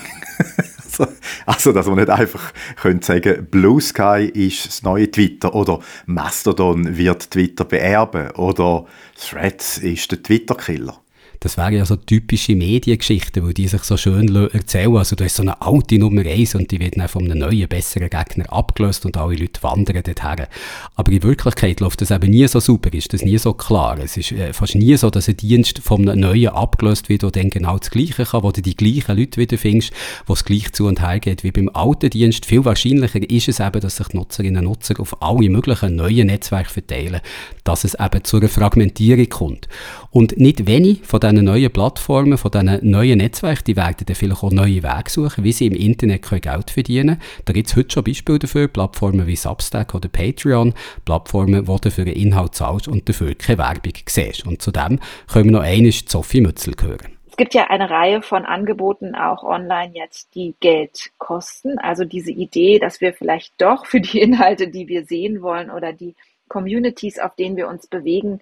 [0.84, 1.08] also,
[1.46, 6.98] also, dass man nicht einfach können sagen Blue Sky ist das neue Twitter oder Mastodon
[6.98, 8.86] wird Twitter beerben oder
[9.18, 11.00] Threads ist der Twitter-Killer.
[11.40, 14.96] Das wäre ja so typische Mediengeschichten, weil die sich so schön erzählen.
[14.96, 17.68] Also du hast so eine alte Nummer 1 und die wird dann von einem neuen,
[17.68, 20.48] besseren Gegner abgelöst und alle Leute wandern dorthin.
[20.96, 24.00] Aber in Wirklichkeit läuft das eben nie so super, ist das nie so klar.
[24.00, 27.32] Es ist äh, fast nie so, dass ein Dienst von einem neuen abgelöst wird, der
[27.32, 29.92] dann genau das Gleiche kann, wo du die gleichen Leute wieder findest,
[30.26, 32.46] wo es gleich zu und her geht wie beim alten Dienst.
[32.46, 36.28] Viel wahrscheinlicher ist es eben, dass sich die Nutzerinnen und Nutzer auf alle möglichen neuen
[36.28, 37.22] Netzwerke verteilen,
[37.64, 39.68] dass es eben zu einer Fragmentierung kommt.
[40.12, 44.44] Und nicht wenig von diesen neuen Plattformen, von diesen neuen Netzwerken, die werden dann vielleicht
[44.44, 47.22] auch neue Wege suchen, wie sie im Internet Geld verdienen können.
[47.46, 50.74] Da gibt es heute schon Beispiele dafür, Plattformen wie Substack oder Patreon,
[51.06, 54.46] Plattformen, wo du für einen Inhalt zahlst und dafür keine Werbung siehst.
[54.46, 55.00] Und zu dem
[55.32, 57.18] können wir noch einmal Sophie Mützel hören.
[57.30, 61.78] Es gibt ja eine Reihe von Angeboten auch online jetzt, die Geld kosten.
[61.78, 65.94] Also diese Idee, dass wir vielleicht doch für die Inhalte, die wir sehen wollen oder
[65.94, 66.16] die
[66.48, 68.40] Communities, auf denen wir uns bewegen,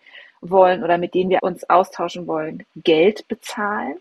[0.49, 3.95] wollen oder mit denen wir uns austauschen wollen, Geld bezahlen.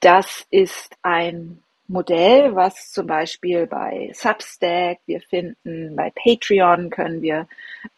[0.00, 7.48] Das ist ein Modell, was zum Beispiel bei Substack wir finden, bei Patreon können wir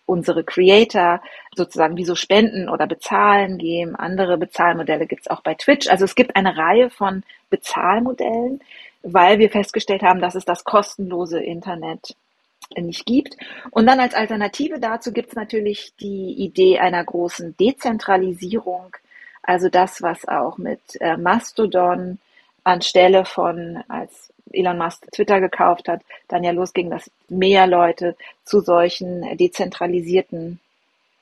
[0.07, 1.21] unsere Creator
[1.55, 3.95] sozusagen wie so spenden oder bezahlen geben.
[3.95, 5.89] Andere Bezahlmodelle gibt es auch bei Twitch.
[5.89, 8.61] Also es gibt eine Reihe von Bezahlmodellen,
[9.03, 12.17] weil wir festgestellt haben, dass es das kostenlose Internet
[12.81, 13.37] nicht gibt.
[13.71, 18.97] Und dann als Alternative dazu gibt es natürlich die Idee einer großen Dezentralisierung,
[19.43, 22.19] also das, was auch mit äh, Mastodon
[22.65, 28.61] anstelle von, als Elon Musk Twitter gekauft hat, dann ja losging, dass mehr Leute zu
[28.61, 30.61] solchen dezentralisierten,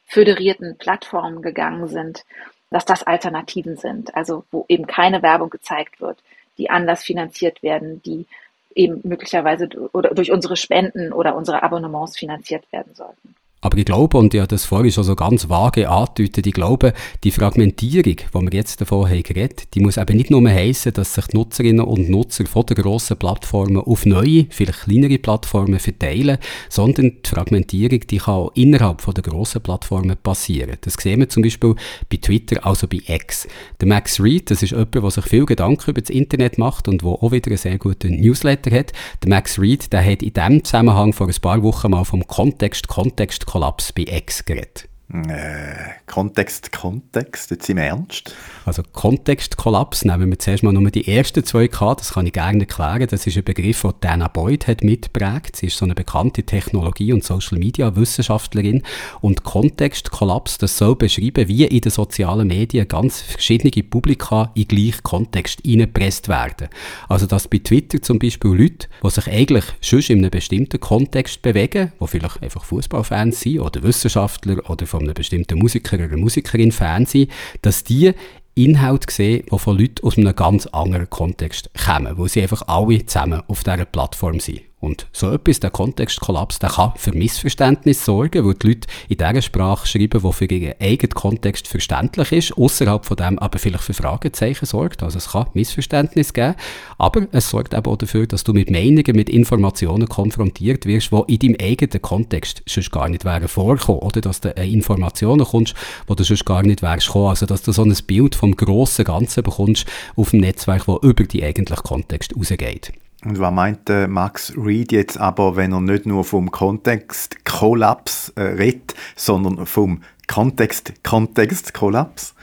[0.07, 2.25] föderierten Plattformen gegangen sind,
[2.71, 6.19] dass das Alternativen sind, also wo eben keine Werbung gezeigt wird,
[6.59, 8.27] die anders finanziert werden, die
[8.75, 13.35] eben möglicherweise oder durch unsere Spenden oder unsere Abonnements finanziert werden sollten.
[13.63, 16.95] Aber ich glaube, und ich habe das vorhin schon so ganz vage angedeutet, ich glaube,
[17.25, 21.15] die Fragmentierung, die wir jetzt davon haben geredet, die muss eben nicht nur heissen, dass
[21.15, 26.39] sich die Nutzerinnen und Nutzer von den grossen Plattformen auf neue, vielleicht kleinere Plattformen verteilen,
[26.71, 30.79] sondern die Fragmentierung, die kann auch innerhalb von der grossen Plattformen passieren.
[30.81, 31.75] Das sehen wir zum Beispiel
[32.09, 33.47] bei Twitter, also bei X.
[33.79, 37.03] Der Max Reed, das ist jemand, der sich viel Gedanken über das Internet macht und
[37.03, 38.93] der auch wieder einen sehr guten Newsletter hat.
[39.23, 42.89] Der Max Reed, der hat in diesem Zusammenhang vor ein paar Wochen mal vom Kontext,
[42.89, 44.90] Kontext Kollaps bei X geredet.
[45.13, 48.33] Äh, Kontext, Kontext, jetzt im Ernst?
[48.65, 52.61] Also Kontextkollaps nehmen wir zuerst mal nur die ersten zwei K, das kann ich gerne
[52.61, 53.09] erklären.
[53.11, 55.57] Das ist ein Begriff, den Dana Boyd hat mitgeprägt.
[55.57, 58.85] Sie ist so eine bekannte Technologie- und Social-Media-Wissenschaftlerin.
[59.21, 65.03] Und Kontextkollaps, das soll beschreiben, wie in den sozialen Medien ganz verschiedene Publika in gleich
[65.03, 66.69] Kontext eingepresst werden.
[67.09, 71.43] Also dass bei Twitter zum Beispiel Leute, die sich eigentlich schon in einem bestimmten Kontext
[71.43, 76.71] bewegen, die vielleicht einfach Fußballfans sind oder Wissenschaftler oder von einem bestimmten Musiker oder Musikerin
[76.71, 77.31] sind,
[77.63, 78.13] dass die
[78.55, 83.05] Inhalte sehen, die von Leuten aus einem ganz anderen Kontext kommen, wo sie einfach alle
[83.07, 84.61] zusammen auf dieser Plattform sind.
[84.81, 89.43] Und so etwas, der Kontextkollaps, der kann für Missverständnis sorgen, weil die Leute in dieser
[89.43, 93.93] Sprache schreiben, die für ihren eigenen Kontext verständlich ist, außerhalb von dem aber vielleicht für
[93.93, 95.03] Fragezeichen sorgt.
[95.03, 96.55] Also es kann Missverständnis geben,
[96.97, 101.35] aber es sorgt eben auch dafür, dass du mit Meinungen, mit Informationen konfrontiert wirst, die
[101.35, 105.75] in deinem eigenen Kontext sonst gar nicht wären vorkommen, oder dass du Informationen kommst,
[106.09, 107.29] die du sonst gar nicht wärst kommen.
[107.29, 109.85] Also dass du so ein Bild vom grossen Ganzen bekommst
[110.17, 112.93] auf dem Netzwerk, das über die eigentlichen Kontext rausgeht.
[113.25, 118.95] Und was meint Max Reed jetzt aber, wenn er nicht nur vom Kontext-Kollaps äh, redet,
[119.15, 122.35] sondern vom Kontext-Kontext-Kollaps?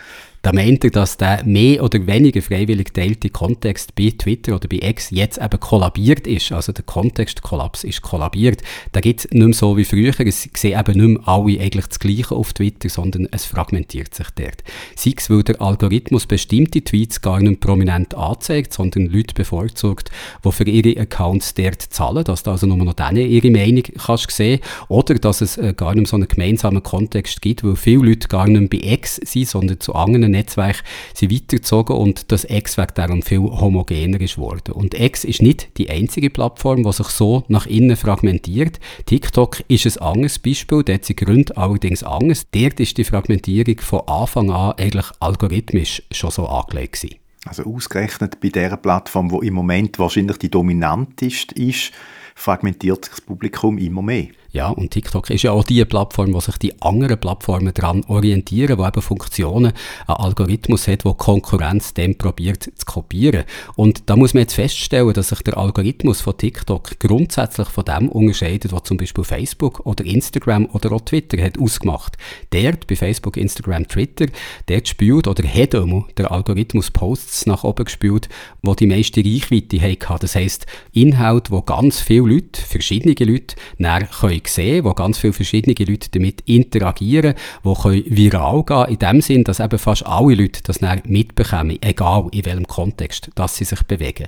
[0.48, 4.80] Da meint er, dass der mehr oder weniger freiwillig geteilte Kontext bei Twitter oder bei
[4.82, 6.54] X jetzt eben kollabiert ist.
[6.54, 8.62] Also der Kontextkollaps ist kollabiert.
[8.94, 10.14] Da gibt es nicht mehr so wie früher.
[10.18, 14.30] Es sehen eben nicht mehr alle eigentlich das Gleiche auf Twitter, sondern es fragmentiert sich
[14.38, 14.64] dort.
[14.96, 20.12] Sei es, weil der Algorithmus bestimmte Tweets gar nicht prominent anzeigt, sondern Leute bevorzugt,
[20.46, 24.32] die für ihre Accounts dort zahlen, dass du also nur noch denen ihre Meinung kannst
[24.32, 28.30] sehen oder dass es äh, gar nicht so einen gemeinsamen Kontext gibt, weil viele Leute
[28.30, 33.22] gar nicht bei X sind, sondern zu anderen Netzwerken sind weitergezogen und das X-Weg darum
[33.22, 34.74] viel homogener ist worden.
[34.74, 38.80] Und X ist nicht die einzige Plattform, die sich so nach innen fragmentiert.
[39.06, 42.46] TikTok ist ein anderes Beispiel, dort sind Gründe allerdings anders.
[42.52, 47.16] Dort ist die Fragmentierung von Anfang an eigentlich algorithmisch schon so angelegt gewesen.
[47.46, 51.92] Also ausgerechnet bei der Plattform, wo im Moment wahrscheinlich die dominanteste ist,
[52.36, 54.28] fragmentiert sich das Publikum immer mehr.
[54.58, 58.80] Ja, und TikTok ist ja auch die Plattform, wo sich die anderen Plattformen daran orientieren,
[58.80, 59.72] wo eben Funktionen,
[60.08, 63.44] ein Algorithmus hat, wo Konkurrenz dem probiert zu kopieren.
[63.76, 68.10] Und da muss man jetzt feststellen, dass sich der Algorithmus von TikTok grundsätzlich von dem
[68.10, 72.18] unterscheidet, was zum Beispiel Facebook oder Instagram oder auch Twitter hat ausgemacht.
[72.50, 74.26] Dort, bei Facebook, Instagram, Twitter,
[74.66, 78.28] dort spielt oder hat immer der Algorithmus Posts nach oben gespielt,
[78.64, 80.18] wo die meiste Reichweite hatten.
[80.22, 85.34] Das heisst, Inhalt, wo ganz viele Leute, verschiedene Leute, näher können sehen, wo ganz viele
[85.34, 87.34] verschiedene Leute damit interagieren,
[87.64, 91.78] wo können viral gehen, in dem Sinn, dass eben fast alle Leute das dann mitbekommen,
[91.82, 94.28] egal in welchem Kontext, dass sie sich bewegen.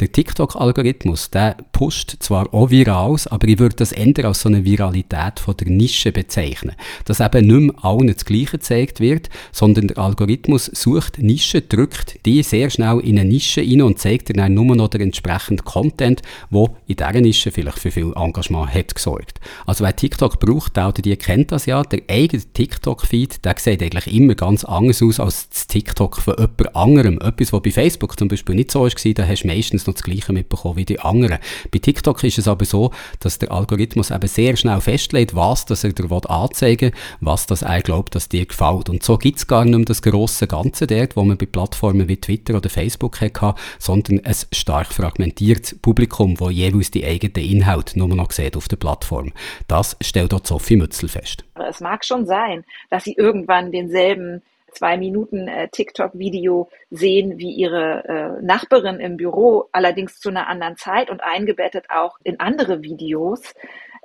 [0.00, 4.64] Der TikTok-Algorithmus, der pusht zwar auch Virals, aber ich würde das ändern als so eine
[4.64, 6.74] Viralität von der Nische bezeichnen.
[7.04, 12.24] Dass eben nicht mehr allen das Gleiche gezeigt wird, sondern der Algorithmus sucht Nischen, drückt
[12.26, 16.22] die sehr schnell in eine Nische rein und zeigt dann nur noch den entsprechenden Content,
[16.50, 19.40] wo in dieser Nische vielleicht für viel Engagement hat gesorgt.
[19.66, 21.82] Also wer TikTok braucht, der oder die kennt das ja.
[21.82, 26.76] Der eigene TikTok-Feed, der sieht eigentlich immer ganz anders aus als das TikTok von jemand
[26.76, 27.20] anderem.
[27.20, 30.02] Etwas, was bei Facebook zum Beispiel nicht so war, da hast du meistens noch das
[30.02, 31.38] Gleiche mitbekommen wie die anderen.
[31.70, 35.84] Bei TikTok ist es aber so, dass der Algorithmus eben sehr schnell festlegt, was das
[35.84, 38.88] er dir anzeigen will, was das er glaubt, dass dir gefällt.
[38.88, 42.08] Und so gibt es gar nicht mehr das grosse Ganze dort, wo man bei Plattformen
[42.08, 47.98] wie Twitter oder Facebook hatte, sondern ein stark fragmentiertes Publikum, das jeweils die eigenen Inhalte
[47.98, 49.32] nur noch sieht auf der Plattform.
[49.68, 51.44] Das stellt dort Sophie Mützel fest.
[51.68, 54.42] Es mag schon sein, dass sie irgendwann denselben
[54.74, 60.76] zwei Minuten äh, TikTok-Video sehen wie ihre äh, Nachbarin im Büro, allerdings zu einer anderen
[60.76, 63.54] Zeit und eingebettet auch in andere Videos.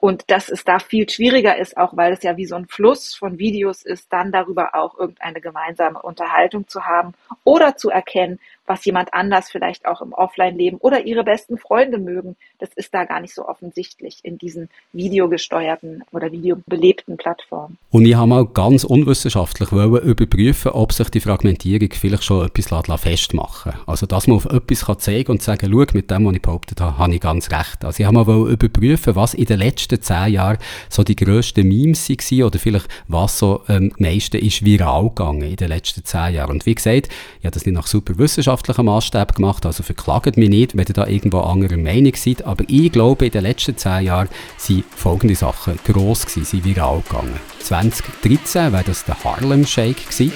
[0.01, 3.15] Und dass es da viel schwieriger ist, auch weil es ja wie so ein Fluss
[3.15, 8.39] von Videos ist, dann darüber auch irgendeine gemeinsame Unterhaltung zu haben oder zu erkennen,
[8.69, 12.35] was jemand anders vielleicht auch im Offline-Leben oder ihre besten Freunde mögen.
[12.59, 17.77] Das ist da gar nicht so offensichtlich in diesen videogesteuerten oder videobelebten Plattformen.
[17.89, 23.71] Und ich habe mal ganz unwissenschaftlich überprüfen, ob sich die Fragmentierung vielleicht schon etwas festmachen
[23.71, 23.87] lässt.
[23.87, 26.79] Also, dass man auf etwas kann zeigen und sagen, schau, mit dem, was ich behauptet
[26.79, 27.83] habe, habe ich ganz recht.
[27.83, 32.09] Also, ich habe mal überprüfen, was in den letzten zehn Jahren so die grössten Memes
[32.09, 36.35] waren oder vielleicht was so ähm, am meisten ist viral gegangen in den letzten zehn
[36.35, 36.51] Jahren.
[36.51, 40.37] Und wie gesagt, ich habe das nicht nach super Wissenschaft wissenschaftlichen Maßstab gemacht, also verklagt
[40.37, 43.77] mich nicht, wenn ihr da irgendwo anderer Meinung seid, aber ich glaube, in den letzten
[43.77, 47.39] zehn Jahren sind folgende Sachen gross gewesen, sind viral gegangen.
[47.61, 50.31] 2013 war das der Harlem Shake gewesen.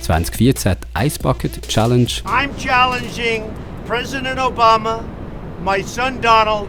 [0.00, 2.10] 2014 Ice Bucket Challenge.
[2.24, 3.44] I'm challenging
[3.86, 5.04] President Obama,
[5.64, 6.68] my son Donald.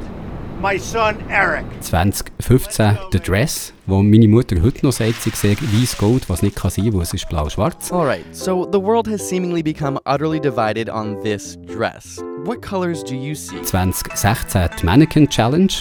[0.63, 6.56] 2015 The Dress, wo meine Mutter heute noch sagt, sie sehe weiß Gold, was nicht
[6.56, 7.91] kann sein, weil es ist blau-schwarz.
[7.91, 12.23] Alright, so the world has seemingly become utterly divided on this dress.
[12.45, 13.62] What colors do you see?
[13.62, 15.73] 2016 die Mannequin Challenge.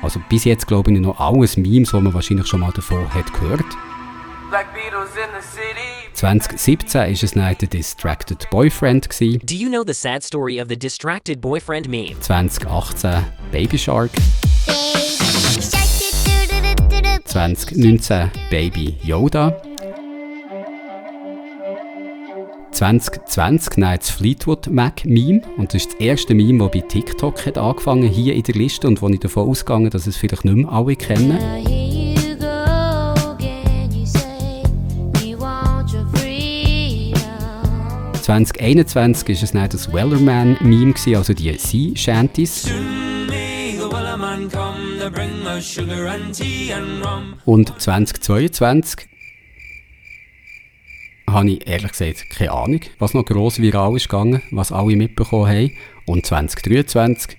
[0.00, 3.30] Also bis jetzt glaube ich noch alles Memes, wo man wahrscheinlich schon mal davon hat
[3.34, 3.66] gehört.
[4.48, 5.97] Black Beatles in the city.
[6.18, 9.08] 2017 war es dann der Distracted Boyfriend.
[9.08, 9.40] Gewesen.
[9.44, 12.18] Do you know the sad story of the Distracted Boyfriend meme?
[12.20, 14.10] 2018 Baby Shark.
[17.24, 19.62] 2019 Baby Yoda.
[22.72, 25.42] 2020 nein, das Fleetwood Mac Meme.
[25.56, 28.88] Und das ist das erste Meme, das bei TikTok hat angefangen hier in der Liste
[28.88, 31.87] und wo ich davon ausgegangen dass es vielleicht nicht mehr alle kennen.
[38.28, 42.70] 2021 war es dann das Wellerman-Meme, also die Sea Shanties.
[47.46, 49.08] Und 2022
[51.26, 55.48] habe ich ehrlich gesagt keine Ahnung, was noch gross viral ist gegangen, was alle mitbekommen
[55.48, 55.72] haben.
[56.04, 57.34] Und 2023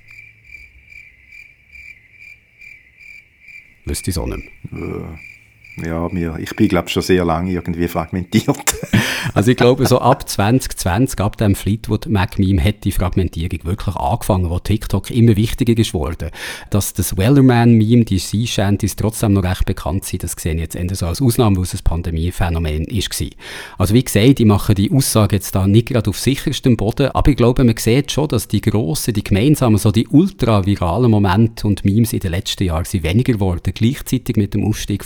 [3.85, 5.19] wüsste ich es auch nicht mehr.
[5.85, 8.75] Ja, mir, ich bin, glaube schon sehr lange irgendwie fragmentiert.
[9.33, 14.49] also ich glaube, so ab 2020, ab dem Fleetwood Mac-Meme, hat die Fragmentierung wirklich angefangen,
[14.49, 16.31] wo TikTok immer wichtiger geworden.
[16.69, 20.75] Dass das Wellerman-Meme, die Sea Shanties, trotzdem noch recht bekannt sind, das sehe ich jetzt
[20.75, 23.09] eher so als Ausnahme, weil es ein Pandemiephänomen ist.
[23.77, 27.31] Also wie gesagt, ich mache die Aussage jetzt da nicht gerade auf sicherstem Boden, aber
[27.31, 31.83] ich glaube, man sieht schon, dass die grossen, die gemeinsamen, so die ultra-viralen Momente und
[31.85, 35.03] Memes in den letzten Jahren sind weniger geworden, gleichzeitig mit dem Ausstieg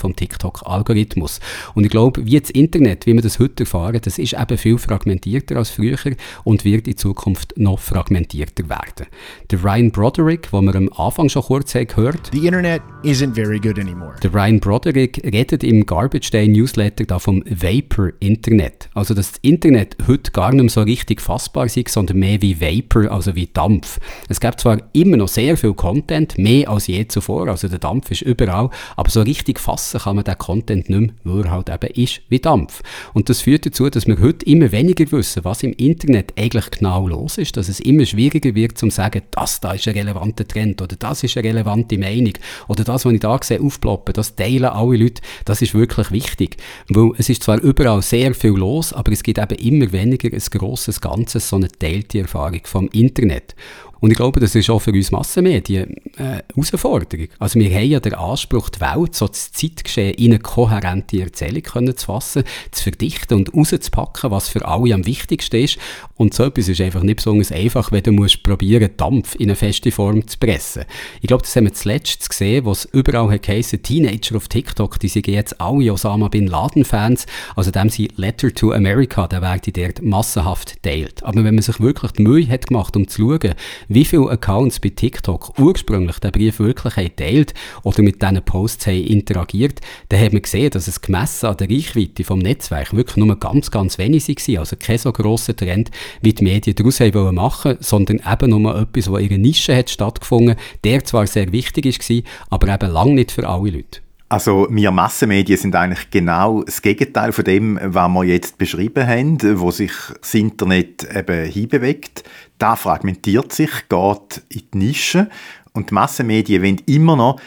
[0.64, 1.40] vom TikTok-Algorithmus.
[1.76, 4.78] Und ich glaube, wie das Internet, wie wir das heute erfahren, das ist eben viel
[4.78, 5.98] fragmentierter als früher
[6.44, 9.08] und wird in Zukunft noch fragmentierter werden.
[9.52, 13.60] Der Ryan Broderick, wo wir am Anfang schon kurz haben gehört, The Internet isn't very
[13.60, 14.16] good anymore.
[14.22, 18.90] Der Ryan Broderick redet im Garbage Day Newsletter da vom Vapor Internet.
[18.94, 22.60] Also, dass das Internet heute gar nicht mehr so richtig fassbar ist, sondern mehr wie
[22.60, 24.00] Vapor, also wie Dampf.
[24.30, 28.12] Es gibt zwar immer noch sehr viel Content, mehr als je zuvor, also der Dampf
[28.12, 31.70] ist überall, aber so richtig fassen kann man den Content nicht mehr, weil er halt
[31.70, 32.82] eben ist wie Dampf.
[33.14, 37.08] Und das führt dazu, dass wir heute immer weniger wissen, was im Internet eigentlich genau
[37.08, 40.82] los ist, dass es immer schwieriger wird, zu sagen, das da ist ein relevanter Trend
[40.82, 42.34] oder das ist eine relevante Meinung
[42.68, 46.58] oder das, was ich da sehe, aufploppen, das teilen alle Leute, das ist wirklich wichtig.
[46.90, 50.42] Weil es ist zwar überall sehr viel los, aber es gibt eben immer weniger ein
[50.52, 53.56] grosses Ganzes, so eine teilte Erfahrung vom Internet.
[54.04, 57.28] Und ich glaube, das ist auch für uns Massenmedien eine äh, Herausforderung.
[57.40, 61.62] Also wir haben ja den Anspruch, die Welt, so das Zeitgeschehen in eine kohärente Erzählung
[61.62, 65.78] können zu fassen, zu verdichten und rauszupacken, was für alle am wichtigsten ist.
[66.16, 69.56] Und so etwas ist einfach nicht besonders einfach, wenn du musst probieren, Dampf in eine
[69.56, 70.84] feste Form zu pressen.
[71.22, 75.28] Ich glaube, das haben wir zuletzt gesehen, was überall geheißen, Teenager auf TikTok, die sind
[75.28, 77.26] jetzt alle Osama Bin Laden Fans,
[77.56, 81.24] also dem sie Letter to America, der werden dort massenhaft teilt.
[81.24, 83.56] Aber wenn man sich wirklich die Mühe hat gemacht, um zu schauen,
[83.94, 89.04] wie viele Accounts bei TikTok ursprünglich den Brief wirklich teilt oder mit diesen Posts haben
[89.04, 93.38] interagiert, dann hat man gesehen, dass es gemessen an der Reichweite vom Netzwerk wirklich nur
[93.40, 94.60] ganz, ganz wenig war.
[94.60, 95.92] Also kein so grosser Trend,
[96.22, 99.90] wie die Medien daraus haben machen sondern eben nur etwas, was in ihrer Nische hat
[99.90, 104.02] stattgefunden, der zwar sehr wichtig war, aber eben lange nicht für alle Leute.
[104.34, 109.60] Also wir Massenmedien sind eigentlich genau das Gegenteil von dem, was wir jetzt beschrieben haben,
[109.60, 112.24] wo sich das Internet eben hinbewegt.
[112.58, 115.30] Da fragmentiert sich, geht in die Nische
[115.74, 117.40] und die Massenmedien wollen immer noch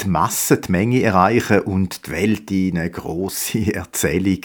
[0.00, 4.40] die Masse, die Menge erreichen und die Welt in eine grosse Erzählung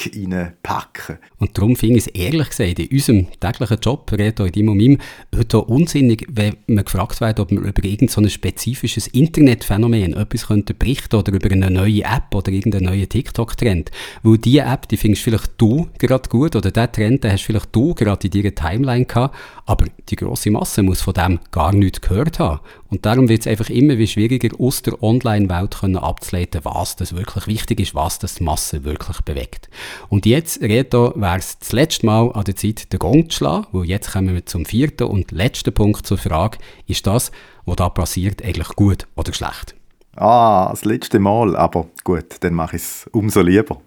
[0.64, 1.18] packen.
[1.40, 4.78] Und darum finde ich es ehrlich gesagt in unserem täglichen Job, Reto in deinem und
[4.78, 4.98] meinem,
[5.36, 10.74] heute unsinnig, wenn man gefragt wird, ob man über irgendein so spezifisches Internetphänomen etwas könnte
[10.74, 13.92] berichten oder über eine neue App oder irgendeinen neuen TikTok-Trend.
[14.24, 17.76] Weil diese App, die findest vielleicht du gerade gut oder der Trend, den hast vielleicht
[17.76, 19.36] du gerade in deiner Timeline gehabt,
[19.66, 22.62] aber die grosse Masse muss von dem gar nichts gehört haben.
[22.92, 27.48] Und darum wird es einfach immer wie schwieriger, aus der Online-Welt abzuleiten, was das wirklich
[27.48, 29.70] wichtig ist, was das die Masse wirklich bewegt.
[30.10, 33.68] Und jetzt, Reto, wäre es das letzte Mal an der Zeit, den Gong zu schlagen,
[33.72, 37.32] weil jetzt kommen wir zum vierten und letzten Punkt zur Frage, ist das,
[37.66, 39.74] was da passiert, eigentlich gut oder schlecht?
[40.18, 43.80] Ah, das letzte Mal, aber gut, dann mache ich es umso lieber.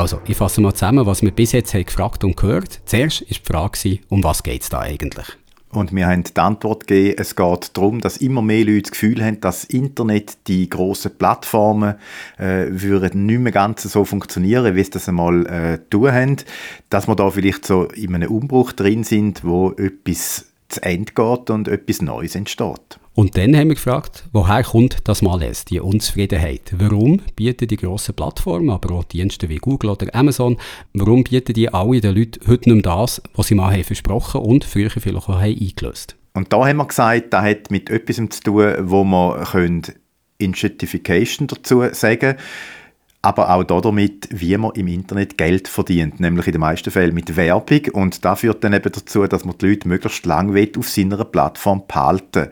[0.00, 2.80] Also, ich fasse mal zusammen, was wir bis jetzt haben gefragt und gehört.
[2.86, 5.26] Zuerst war die Frage, um was geht es da eigentlich?
[5.72, 9.22] Und wir haben die Antwort gegeben, es geht darum, dass immer mehr Leute das Gefühl
[9.22, 11.96] haben, dass Internet, die grossen Plattformen,
[12.38, 16.36] äh, würden nicht mehr ganz so funktionieren, wie es das einmal äh, tun haben.
[16.88, 21.50] Dass wir da vielleicht so in einem Umbruch drin sind, wo etwas zu Ende geht
[21.50, 22.98] und etwas Neues entsteht.
[23.14, 26.72] Und dann haben wir gefragt, woher kommt das Malaise, die Unzufriedenheit?
[26.76, 30.56] Warum bieten die grossen Plattformen, aber auch Dienste wie Google oder Amazon,
[30.94, 34.64] warum bieten die alle den Leuten heute nicht das, was sie mal haben versprochen und
[34.64, 36.16] früher vielleicht auch haben eingelöst?
[36.34, 39.44] Und da haben wir gesagt, das hat mit etwas zu tun, wo man
[40.38, 42.36] Incentification dazu sagen
[43.22, 47.36] aber auch damit, wie man im Internet Geld verdient, nämlich in den meisten Fällen mit
[47.36, 51.22] Werbung und das führt dann eben dazu, dass man die Leute möglichst lange auf seiner
[51.24, 52.48] Plattform behalten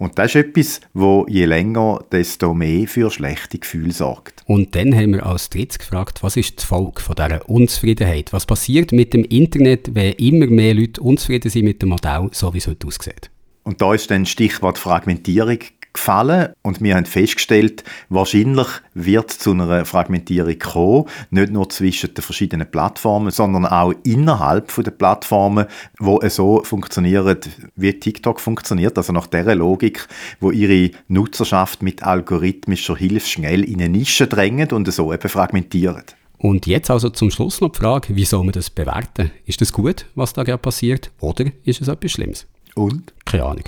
[0.00, 4.42] und das ist etwas, wo je länger, desto mehr für schlechte Gefühle sorgt.
[4.46, 8.32] Und dann haben wir als drittes gefragt, was ist die Folge von dieser Unzufriedenheit?
[8.32, 12.54] Was passiert mit dem Internet, wenn immer mehr Leute unzufrieden sind mit dem Modell, so
[12.54, 13.30] wie es heute aussieht?
[13.62, 15.58] Und da ist dann Stichwort Fragmentierung
[15.92, 22.22] gefallen und wir haben festgestellt, wahrscheinlich wird zu einer Fragmentierung kommen, nicht nur zwischen den
[22.22, 25.66] verschiedenen Plattformen, sondern auch innerhalb der Plattformen,
[25.98, 27.38] wo es so funktionieren,
[27.76, 30.06] wie TikTok funktioniert, also nach der Logik,
[30.40, 36.04] wo ihre Nutzerschaft mit algorithmischer Hilfe schnell in eine Nische drängt und so eben fragmentieren.
[36.38, 39.30] Und jetzt also zum Schluss noch die Frage, wie soll man das bewerten?
[39.44, 42.46] Ist das gut, was da gerade passiert, oder ist es etwas Schlimmes?
[42.74, 43.12] Und?
[43.26, 43.64] Keine Ahnung.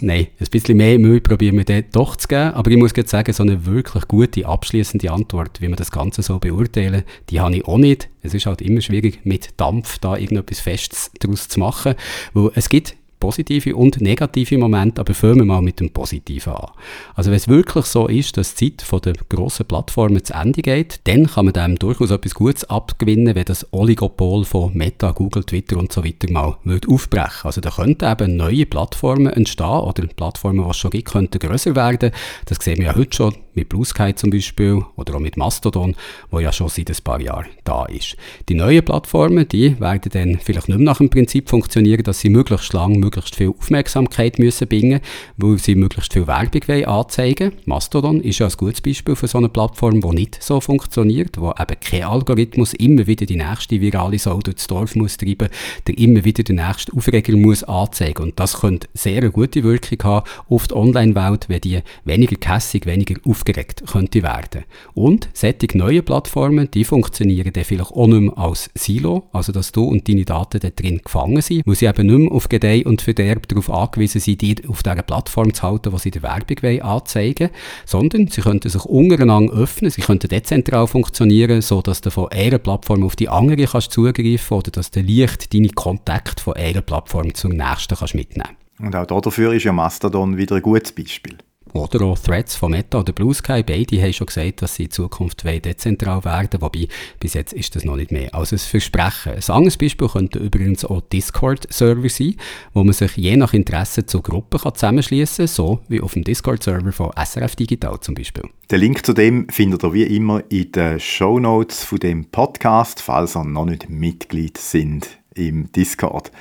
[0.00, 2.54] Nein, ein bisschen mehr Mühe probieren wir dort doch zu geben.
[2.54, 6.22] Aber ich muss jetzt sagen, so eine wirklich gute, abschließende Antwort, wie man das Ganze
[6.22, 8.08] so beurteilen, die habe ich auch nicht.
[8.22, 11.94] Es ist halt immer schwierig, mit Dampf da irgendetwas Festes daraus zu machen.
[12.34, 16.70] Weil es gibt positive und negative Momente, aber fangen wir mal mit dem Positiven an.
[17.14, 20.62] Also wenn es wirklich so ist, dass die Zeit von der grossen Plattformen zu Ende
[20.62, 25.44] geht, dann kann man dem durchaus etwas Gutes abgewinnen, wenn das Oligopol von Meta, Google,
[25.44, 27.44] Twitter und so weiter mal wird aufbrechen.
[27.44, 31.74] Also da könnten eben neue Plattformen entstehen oder Plattformen, die es schon gibt, könnten grösser
[31.74, 32.10] werden.
[32.46, 35.96] Das sehen wir ja heute schon mit Blue Sky zum Beispiel oder auch mit Mastodon,
[36.30, 38.16] wo ja schon seit ein paar Jahren da ist.
[38.48, 42.28] Die neuen Plattformen, die werden dann vielleicht nicht mehr nach dem Prinzip funktionieren, dass sie
[42.28, 45.00] möglichst lang, möglichst viel Aufmerksamkeit müssen bringen,
[45.36, 47.52] weil sie möglichst viel Werbung wollen anzeigen.
[47.64, 51.50] Mastodon ist ja ein gutes Beispiel für so eine Plattform, die nicht so funktioniert, wo
[51.50, 55.48] eben kein Algorithmus immer wieder die nächste virale Sau durchs Dorf muss treiben,
[55.86, 58.22] der immer wieder den nächsten Aufreger muss anzeigen.
[58.22, 62.86] Und das könnte sehr eine gute Wirkung haben auf die Online-Welt, wenn die weniger kässig,
[62.86, 64.64] weniger aufgeregt könnte werden.
[64.94, 69.72] Und solche neue Plattformen, die funktionieren dann vielleicht auch nicht mehr als Silo, also dass
[69.72, 72.84] du und deine Daten da drin gefangen sind, weil sie eben nicht mehr auf Gedeih
[72.84, 76.56] und Verderb darauf angewiesen sind, die auf dieser Plattform zu halten, wo sie die Werbung
[76.62, 77.50] wollen, anzeigen
[77.84, 82.58] sondern sie könnten sich untereinander öffnen, sie könnten dezentral funktionieren, so dass du von einer
[82.58, 87.34] Plattform auf die andere kannst zugreifen oder dass du leicht deine Kontakte von einer Plattform
[87.34, 91.36] zur nächsten kannst mitnehmen Und auch dafür ist ja Mastodon wieder ein gutes Beispiel.
[91.76, 94.90] Oder auch Threads von Meta oder Blue Sky, beide haben schon gesagt, dass sie in
[94.90, 96.88] Zukunft dezentral werden wobei
[97.20, 99.32] bis jetzt ist das noch nicht mehr als ein Versprechen.
[99.32, 102.36] Ein anderes Beispiel könnte übrigens auch Discord-Server sein,
[102.72, 106.92] wo man sich je nach Interesse zu Gruppen zusammenschließen kann, so wie auf dem Discord-Server
[106.92, 108.44] von SRF Digital zum Beispiel.
[108.70, 113.00] Den Link zu dem findet ihr wie immer in den Show Notes von dem Podcast,
[113.00, 116.32] falls ihr noch nicht Mitglied sind im Discord.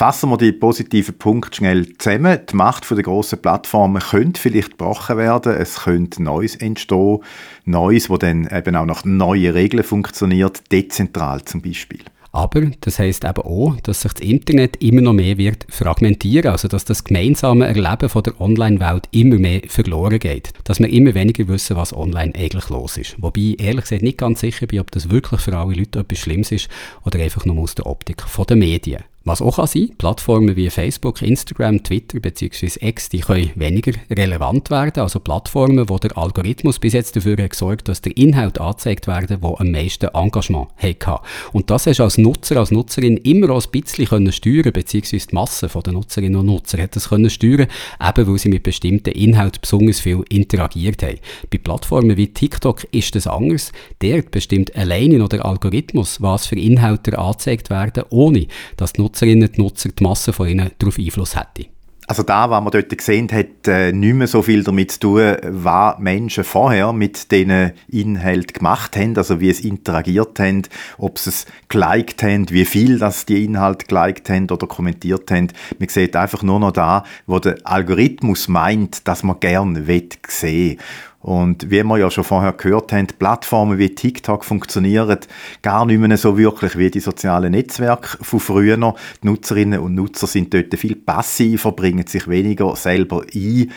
[0.00, 2.38] Fassen wir die positiven Punkte schnell zusammen.
[2.50, 5.52] Die Macht der grossen Plattformen könnte vielleicht gebrochen werden.
[5.52, 7.18] Es könnte Neues entstehen.
[7.66, 10.62] Neues, wo dann eben auch nach neuen Regeln funktioniert.
[10.72, 12.00] Dezentral zum Beispiel.
[12.32, 16.66] Aber das heißt eben auch, dass sich das Internet immer noch mehr wird fragmentieren, also
[16.66, 20.54] dass das gemeinsame Erleben von der Online-Welt immer mehr verloren geht.
[20.64, 23.16] Dass wir immer weniger wissen, was online eigentlich los ist.
[23.18, 26.20] Wobei ich ehrlich gesagt nicht ganz sicher bin, ob das wirklich für alle Leute etwas
[26.20, 26.70] Schlimmes ist
[27.04, 29.04] oder einfach nur aus der Optik der Medien.
[29.22, 32.70] Was auch kann sein, Plattformen wie Facebook, Instagram, Twitter bzw.
[32.80, 37.50] X, die können weniger relevant werden, also Plattformen, wo der Algorithmus bis jetzt dafür hat
[37.50, 41.20] gesorgt, dass der Inhalt angezeigt werden, wo am meisten Engagement hatte.
[41.52, 45.18] Und das hast du als Nutzer, als Nutzerin immer auch ein bisschen können steuern, bzw.
[45.18, 47.66] die Masse der Nutzerinnen und Nutzer hat das können steuern,
[48.02, 51.18] eben weil sie mit bestimmten Inhalten besonders viel interagiert haben.
[51.50, 53.72] Bei Plattformen wie TikTok ist das anders.
[53.98, 58.46] Dort bestimmt alleine noch der Algorithmus, was für Inhalte angezeigt werden, ohne
[58.78, 61.66] dass die Nutzerinnen und Nutzer die Masse von ihnen darauf Einfluss hätte.
[62.06, 65.36] Also da, was man dort gesehen hat, äh, nicht mehr so viel damit zu tun,
[65.44, 70.62] was Menschen vorher mit diesen Inhalten gemacht haben, also wie es interagiert haben,
[70.98, 75.52] ob sie es geliked haben, wie viel das die Inhalte geliked haben oder kommentiert haben.
[75.78, 80.78] Man sieht einfach nur noch da, wo der Algorithmus meint, dass man gerne sehen will.
[81.20, 85.18] Und wie wir ja schon vorher gehört haben, Plattformen wie TikTok funktionieren
[85.60, 88.76] gar nicht mehr so wirklich wie die sozialen Netzwerke von früher.
[88.76, 93.70] Die Nutzerinnen und Nutzer sind dort viel passiver, bringen sich weniger selber ein.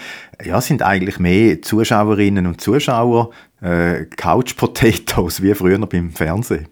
[0.43, 3.31] Ja, sind eigentlich mehr Zuschauerinnen und Zuschauer,
[3.61, 6.67] äh, Couch Potatoes wie früher beim Fernsehen.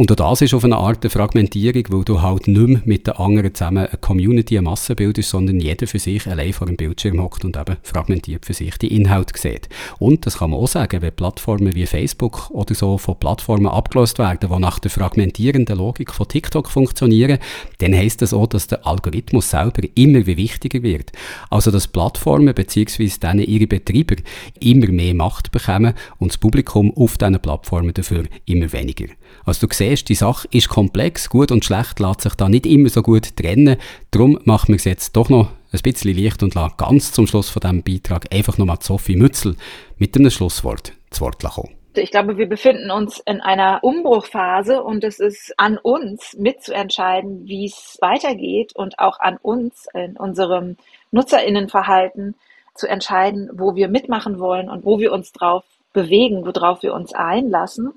[0.00, 3.06] Und auch das ist auf eine Art eine Fragmentierung, weil du halt nicht mehr mit
[3.06, 6.78] den anderen zusammen eine Community, eine Masse bildest, sondern jeder für sich allein vor dem
[6.78, 9.68] Bildschirm hockt und eben fragmentiert für sich die Inhalte sieht.
[9.98, 14.18] Und das kann man auch sagen, wenn Plattformen wie Facebook oder so von Plattformen abgelöst
[14.18, 17.38] werden, die nach der fragmentierenden Logik von TikTok funktionieren,
[17.80, 21.12] dann heisst das auch, dass der Algorithmus selber immer wie wichtiger wird.
[21.50, 23.06] Also dass Plattformen bzw.
[23.22, 24.16] denen ihre Betreiber
[24.60, 29.08] immer mehr Macht bekommen und das Publikum auf diesen Plattformen dafür immer weniger.
[29.44, 32.88] Also du siehst, die Sache ist komplex, gut und schlecht lässt sich da nicht immer
[32.88, 33.76] so gut trennen.
[34.10, 37.48] Darum machen wir es jetzt doch noch ein bisschen leicht und lassen ganz zum Schluss
[37.48, 39.56] von diesem Beitrag einfach nochmal Sophie Mützel
[39.98, 41.70] mit einem Schlusswort zu Wort kommen.
[41.94, 47.66] Ich glaube, wir befinden uns in einer Umbruchphase und es ist an uns mitzuentscheiden, wie
[47.66, 50.76] es weitergeht und auch an uns in unserem
[51.10, 52.36] Nutzerinnenverhalten
[52.74, 57.12] zu entscheiden, wo wir mitmachen wollen und wo wir uns drauf bewegen, worauf wir uns
[57.12, 57.92] einlassen.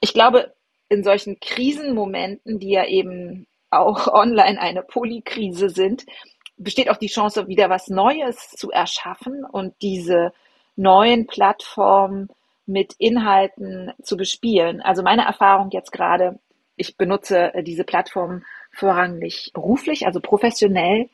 [0.00, 0.52] Ich glaube,
[0.90, 6.04] in solchen Krisenmomenten, die ja eben auch online eine Polykrise sind,
[6.58, 10.34] besteht auch die Chance, wieder was Neues zu erschaffen und diese
[10.76, 12.28] neuen Plattformen
[12.66, 14.82] mit Inhalten zu bespielen.
[14.82, 16.38] Also meine Erfahrung jetzt gerade,
[16.76, 21.08] ich benutze diese Plattform vorrangig beruflich, also professionell.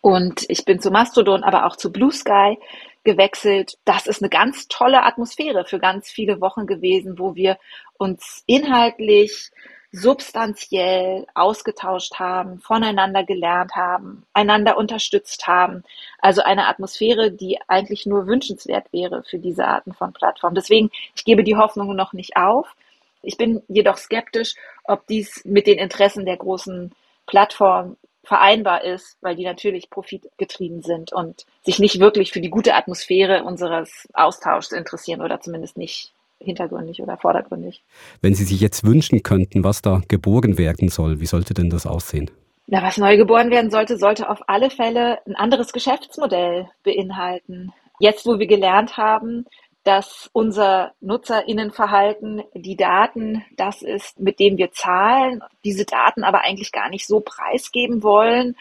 [0.00, 2.58] Und ich bin zu Mastodon, aber auch zu Blue Sky
[3.04, 3.78] gewechselt.
[3.84, 7.58] Das ist eine ganz tolle Atmosphäre für ganz viele Wochen gewesen, wo wir
[7.98, 9.50] uns inhaltlich
[9.92, 15.84] substanziell ausgetauscht haben, voneinander gelernt haben, einander unterstützt haben.
[16.18, 20.56] Also eine Atmosphäre, die eigentlich nur wünschenswert wäre für diese Arten von Plattformen.
[20.56, 22.74] Deswegen, ich gebe die Hoffnung noch nicht auf.
[23.22, 26.90] Ich bin jedoch skeptisch, ob dies mit den Interessen der großen
[27.26, 32.74] Plattformen vereinbar ist, weil die natürlich profitgetrieben sind und sich nicht wirklich für die gute
[32.74, 37.82] Atmosphäre unseres Austauschs interessieren oder zumindest nicht hintergründig oder vordergründig.
[38.20, 41.86] Wenn Sie sich jetzt wünschen könnten, was da geboren werden soll, wie sollte denn das
[41.86, 42.30] aussehen?
[42.66, 47.72] Na, was neu geboren werden sollte, sollte auf alle Fälle ein anderes Geschäftsmodell beinhalten.
[48.00, 49.44] Jetzt, wo wir gelernt haben,
[49.84, 56.72] dass unser Nutzerinnenverhalten, die Daten, das ist, mit dem wir zahlen, diese Daten aber eigentlich
[56.72, 58.56] gar nicht so preisgeben wollen,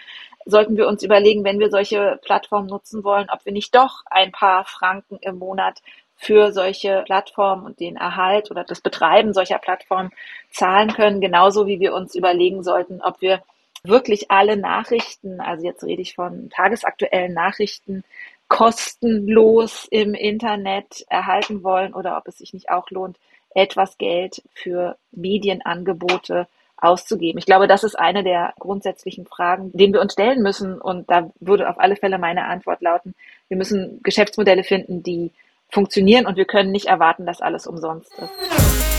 [0.45, 4.33] sollten wir uns überlegen, wenn wir solche Plattformen nutzen wollen, ob wir nicht doch ein
[4.33, 5.81] paar Franken im Monat
[6.15, 10.11] für solche Plattformen und den Erhalt oder das Betreiben solcher Plattformen
[10.51, 13.41] zahlen können, genauso wie wir uns überlegen sollten, ob wir
[13.83, 18.03] wirklich alle Nachrichten, also jetzt rede ich von tagesaktuellen Nachrichten,
[18.47, 23.17] kostenlos im Internet erhalten wollen oder ob es sich nicht auch lohnt,
[23.55, 27.39] etwas Geld für Medienangebote auszugeben.
[27.39, 30.81] Ich glaube, das ist eine der grundsätzlichen Fragen, denen wir uns stellen müssen.
[30.81, 33.15] Und da würde auf alle Fälle meine Antwort lauten,
[33.47, 35.31] wir müssen Geschäftsmodelle finden, die
[35.69, 38.92] funktionieren und wir können nicht erwarten, dass alles umsonst ist.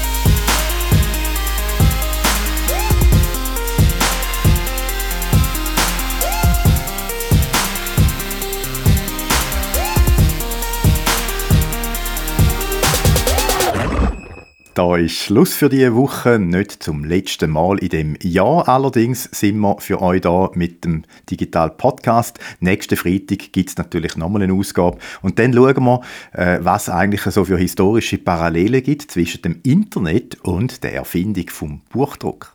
[14.75, 18.69] Da ist Schluss für diese Woche, nicht zum letzten Mal in dem Jahr.
[18.69, 22.41] Allerdings sind wir für euch da mit dem Digital Podcast.
[22.59, 24.99] Nächsten Freitag gibt es natürlich nochmal eine Ausgabe.
[25.23, 26.01] Und dann schauen wir,
[26.33, 31.81] äh, was eigentlich so für historische Parallelen gibt zwischen dem Internet und der Erfindung vom
[31.93, 32.54] Buchdruck.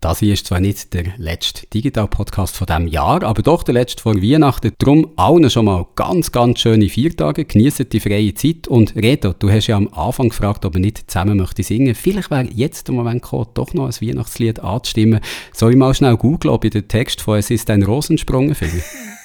[0.00, 4.00] Das hier ist zwar nicht der letzte Digital-Podcast von diesem Jahr, aber doch der letzte
[4.00, 4.72] vor Weihnachten.
[4.78, 7.44] Darum allen schon mal ganz, ganz schöne Viertage.
[7.44, 8.68] Genießt die freie Zeit.
[8.68, 11.96] Und Reto, du hast ja am Anfang gefragt, ob er nicht zusammen möchte singen.
[11.96, 15.18] Vielleicht wäre jetzt der Moment gekommen, doch noch ein Weihnachtslied anzustimmen.
[15.52, 18.80] Soll ich mal schnell googeln, ob ich den Text von «Es ist ein Rosensprung» finde?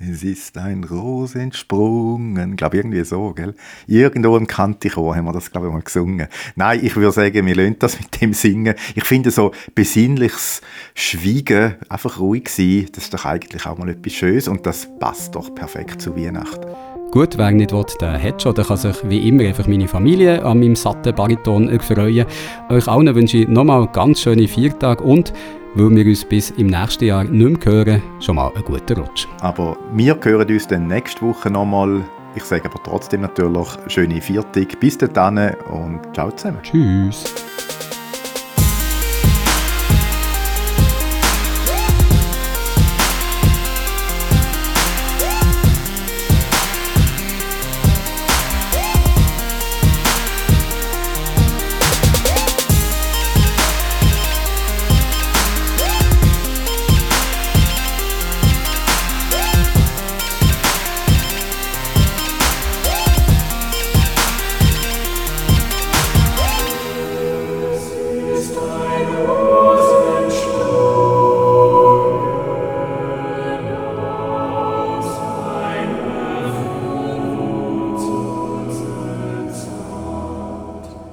[0.00, 2.54] Es ist ein Ros entsprungen.
[2.54, 3.56] Glaube irgendwie so, gell?
[3.88, 6.28] Irgendwo im Kantichor haben wir das, glaube ich, mal gesungen.
[6.54, 8.76] Nein, ich würde sagen, wir lernen das mit dem Singen.
[8.94, 10.60] Ich finde so besinnliches
[10.94, 15.34] Schweigen, einfach ruhig sein, das ist doch eigentlich auch mal etwas Schönes und das passt
[15.34, 16.68] doch perfekt zu Weihnachten.
[17.10, 18.54] Gut, wer nicht will, der hat schon.
[18.54, 22.26] Der kann sich wie immer einfach meine Familie an meinem satten Bariton erfreuen.
[22.68, 25.32] Euch allen wünsche ich nochmal ganz schöne Viertage und
[25.78, 29.28] weil wir uns bis im nächsten Jahr nicht mehr hören, schon mal einen guten Rutsch.
[29.40, 32.02] Aber wir hören uns dann nächste Woche nochmal.
[32.34, 34.78] Ich sage aber trotzdem natürlich schöne Viertig.
[34.80, 35.38] Bis dann
[35.70, 36.58] und ciao zusammen.
[36.62, 37.34] Tschüss.